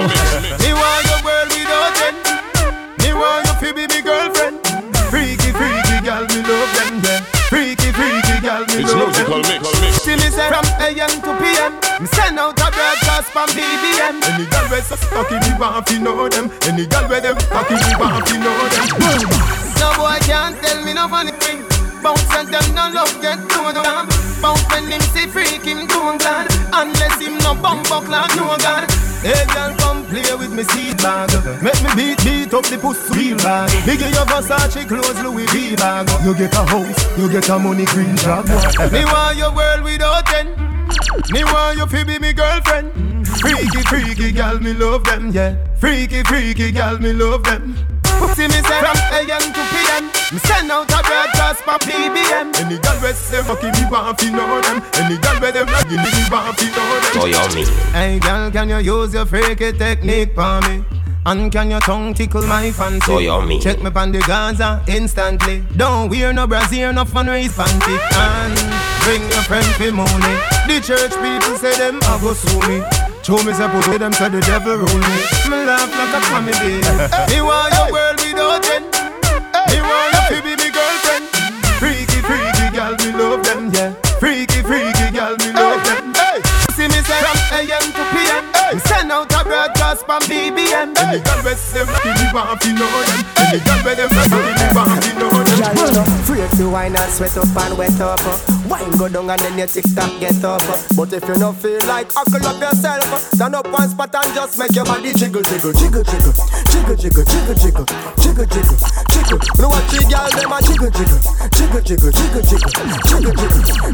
[0.63, 2.19] Me want your world without end.
[3.01, 4.61] Me want you to be my girlfriend.
[5.11, 7.34] Freaky, freaky girl, me love them, yeah.
[8.55, 9.95] Girl, me It's musical mix, mix.
[10.07, 11.75] See me say from AM to PM.
[11.99, 14.23] Me send out a broadcast from BBM.
[14.31, 16.47] Any girl where so cocky, me want to know them.
[16.63, 18.87] Any girl where them cocky, me want to know them.
[19.83, 21.67] No boy can't tell me no funny thing.
[21.99, 24.07] Bounce and them no love get to them.
[24.39, 26.47] Bounce when him see freak him too glad.
[26.71, 28.87] Unless him no bump up like no god.
[29.25, 31.33] Hey girl, come play with me seat bag.
[31.63, 33.71] Make me beat beat up the pussy wheel bag.
[33.89, 36.11] Biggie your Versace clothes, Louis V bag.
[36.23, 38.45] You get a house, you get a money green job.
[38.93, 40.51] me want your world without end.
[41.31, 42.93] Me want you to be me girlfriend.
[42.93, 43.23] Mm-hmm.
[43.41, 45.57] Freaky, freaky gal, me love them, yeah.
[45.77, 47.75] Freaky, freaky gal, me love them.
[48.35, 52.79] See me say from AM to PM Me send out a broadcast for BBM Any
[52.79, 56.11] girl where say fucking me want to know them Any girl where them ragging me
[56.31, 57.65] want to know them So yummy.
[57.93, 60.85] Hey girl, can you use your freaky technique for me?
[61.27, 63.01] And can your tongue tickle my fancy?
[63.07, 63.59] So yummy.
[63.61, 65.65] Check me on the Gaza instantly.
[65.77, 67.97] Don't wear no brassiere, no fun raise panty.
[68.13, 68.57] And
[69.05, 70.37] bring your friend for money.
[70.69, 73.04] The church people say them a go sue me.
[73.25, 75.17] Show me say put them say the devil rule me.
[75.49, 76.77] Me laugh like a comedy.
[77.33, 78.94] me want your world without end.
[89.95, 90.97] A broadcast from BBM.
[90.99, 93.25] Any girl where say me want to know them.
[93.37, 95.59] Any girl where them say want to know them.
[95.61, 98.21] Girl, you know, Afraid to wine and sweat up and wet up.
[98.69, 100.63] Wine go down and then your tick tock get up.
[100.97, 103.05] But if you don't feel like huckle up yourself,
[103.35, 106.35] stand up one spot and just make your body jiggle, jiggle, jiggle, jiggle,
[106.73, 107.87] jiggle, jiggle, jiggle, jiggle,
[108.19, 108.79] jiggle, jiggle,
[109.13, 109.39] jiggle.
[109.45, 111.21] You know what you girl them a jiggle, jiggle,
[111.55, 113.45] jiggle, jiggle, jiggle, jiggle, jiggle, jiggle,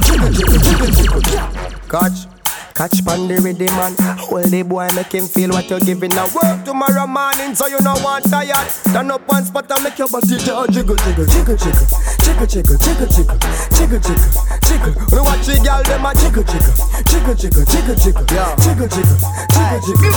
[0.01, 1.51] jiggle, jiggle, jiggle, jiggle.
[1.89, 2.30] Catch.
[2.75, 6.65] Catch with the man Hold the boy make him feel what you're giving Now work
[6.65, 10.39] tomorrow morning so you know want tired Stand up one spot and make your body
[10.39, 13.37] jiggle jiggle jiggle jiggle Jiggle jiggle jiggle jiggle
[13.75, 14.31] Jiggle jiggle
[14.63, 16.75] jiggle You know what you girl them a jiggle jiggle
[17.05, 18.27] Jiggle jiggle jiggle jiggle
[18.63, 19.19] Jiggle jiggle
[19.51, 20.13] jiggle jiggle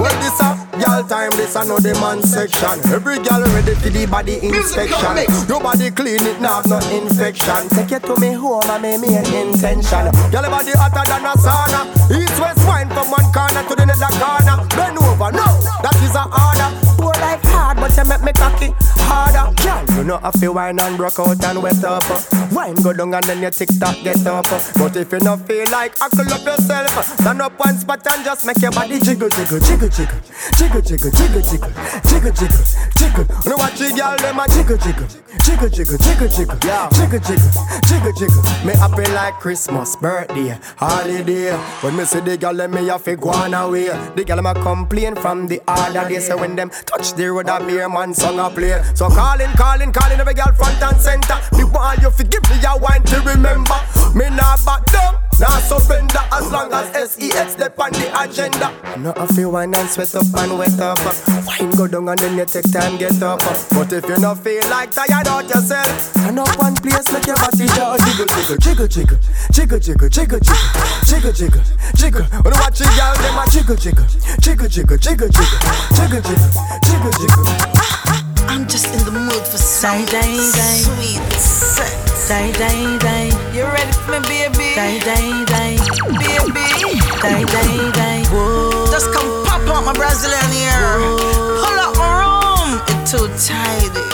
[0.00, 0.48] Well this a
[0.80, 5.14] girl time this a know the man section Every girl ready for the body inspection
[5.46, 9.26] Your body clean it now no infection Take you to me home and me main
[9.34, 13.84] intention Girl body hotter than a sauna East west wine from one corner to the
[13.84, 14.56] other corner.
[14.76, 15.46] Bend over, no,
[15.82, 16.70] that is a order.
[16.98, 18.74] Poor life hard, but you make me cocky
[19.08, 19.52] harder.
[19.62, 22.04] Girl, you know I feel wine and broke out and wet up.
[22.52, 24.46] Wine go down and then your tick tock get up.
[24.76, 28.46] But if you not feel like huckle up yourself, stand up one spot and just
[28.46, 30.20] make your body jiggle, jiggle, jiggle, jiggle,
[30.56, 31.72] jiggle, jiggle, jiggle, jiggle,
[32.08, 32.64] jiggle, jiggle,
[32.96, 33.26] jiggle.
[33.44, 35.06] You watch the girl, them a jiggle, jiggle,
[35.42, 37.20] jiggle, jiggle, jiggle, jiggle, jiggle, jiggle,
[37.86, 38.42] jiggle, jiggle.
[38.64, 41.52] Me happy like Christmas, birthday, holiday.
[41.88, 43.86] When me see the girl, let me have to go on away.
[44.14, 47.64] The girl ma complain from the other day, so when them touch the road, a
[47.64, 48.78] beer man song a play.
[48.94, 51.40] So calling, calling, calling every girl front and center.
[51.56, 53.80] Me want you forgive me, I want to remember.
[54.14, 55.27] Me not back down.
[55.38, 58.74] Now surrender as long as SEX step on the agenda.
[58.98, 60.98] No I feel wine and sweat up and wet up.
[61.46, 63.38] Wine go down and then you take time get up.
[63.70, 67.36] But if you not feel like tired out yourself, turn up one place make your
[67.36, 69.18] body just jiggle jiggle
[69.52, 71.62] jiggle jiggle jiggle jiggle jiggle jiggle jiggle
[71.94, 72.24] jiggle.
[72.42, 74.06] When you watch a girl them a jiggle jiggle
[74.42, 75.58] jiggle jiggle jiggle jiggle
[75.94, 76.50] jiggle jiggle
[76.82, 77.46] jiggle jiggle.
[78.50, 82.07] I'm just in the mood for some sweet sex.
[82.28, 83.30] Die, die, die.
[83.56, 84.74] You ready for me, baby?
[84.76, 85.76] Die, die, die.
[86.20, 86.68] Baby.
[87.22, 88.22] Die, die, die.
[88.28, 88.86] Whoa.
[88.92, 90.76] Just come pop out my Brazilian ear.
[91.64, 92.80] Pull up my room.
[93.00, 94.04] It's too tidy.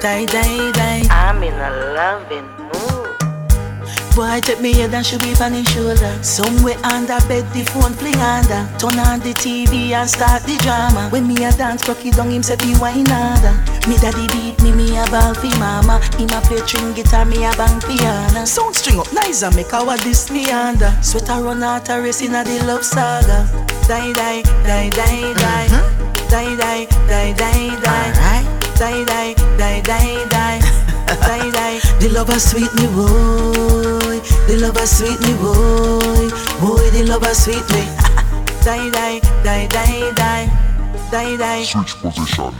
[0.00, 1.06] Die, die, die.
[1.10, 2.67] I'm in a loving mood.
[4.18, 6.10] Boy, take me head and should be on his shoulder.
[6.24, 8.66] Somewhere under bed, the phone fling under.
[8.74, 11.06] Turn on the TV and start the drama.
[11.10, 13.54] When me a dance, cocky down him say be wine harder.
[13.86, 16.02] Me daddy beat me, me a ball fi mama.
[16.18, 18.44] Him a play string guitar, me a bang piano.
[18.44, 20.90] Sound string up nice and make our this me under.
[21.00, 23.46] Sweater run out a race in a the love saga.
[23.86, 25.66] Die, die, die, die, die.
[25.70, 26.26] Mm-hmm.
[26.26, 28.10] Die, die, die, die, die.
[28.74, 30.26] Die, die, die, die, die.
[30.26, 30.67] Die, die.
[32.00, 34.20] The lover sweet me, boy.
[34.46, 36.30] The lover sweet me, boy.
[36.60, 37.82] Boy, the lover sweet me.
[38.64, 40.46] die, die, die, die, die.
[41.10, 41.64] Die, die.
[41.64, 42.54] Switch position.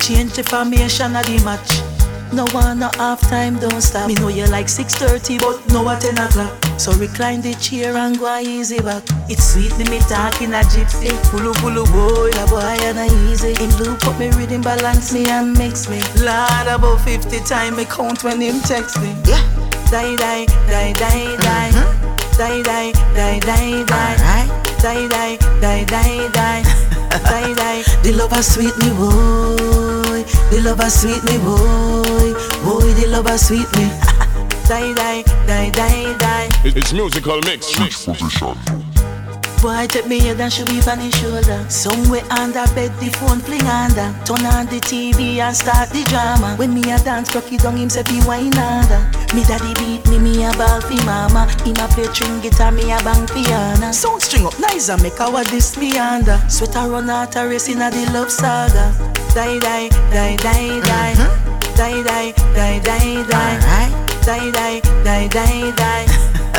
[0.00, 1.97] Change the formation of the match.
[2.32, 4.06] No one, no half time, don't stop.
[4.06, 6.52] Me know you like 6.30, but no at 10 o'clock.
[6.78, 9.02] So recline the chair and go easy back.
[9.28, 11.08] It's sweet, me talking a gypsy.
[11.30, 13.54] Pulu pulu boy, a boy and a easy.
[13.54, 16.00] Him loop up me rhythm, balance me and mix me.
[16.20, 19.08] Lord, about 50 time me count when him text me.
[19.24, 19.42] Yeah.
[19.90, 21.70] Die, die, die, die, die.
[21.72, 22.08] Mm-hmm.
[22.36, 24.68] Die, die, die, die, die.
[24.82, 26.62] Die, die, die, die, die.
[27.08, 27.82] Die, die.
[28.02, 29.87] The lover sweet me,
[30.22, 30.30] boy.
[30.50, 32.32] The lover sweet me, boy.
[32.64, 33.88] Boy, the lover sweet me.
[34.68, 36.48] die, die, die, die, die.
[36.64, 37.66] It's musical mix.
[37.66, 38.87] Switch position.
[39.60, 41.64] Boy, take me head and should be on his shoulder.
[41.68, 44.14] Somewhere under bed, the phone fling under.
[44.22, 46.54] Turn on the TV and start the drama.
[46.56, 49.02] When me a dance, cocky down him say be wine harder.
[49.34, 51.50] Me daddy beat me, me a ball fi mama.
[51.66, 53.90] Him a play string guitar, me a bang piano.
[53.90, 56.38] Sound string up nice and make our this me under.
[56.48, 58.94] Sweater run out a race in a the love saga.
[59.34, 61.14] Die, die, die, die, die.
[61.18, 61.74] Mm-hmm.
[61.74, 64.08] Die, die, die, die, die.
[64.22, 66.06] Die, die, die, die, die.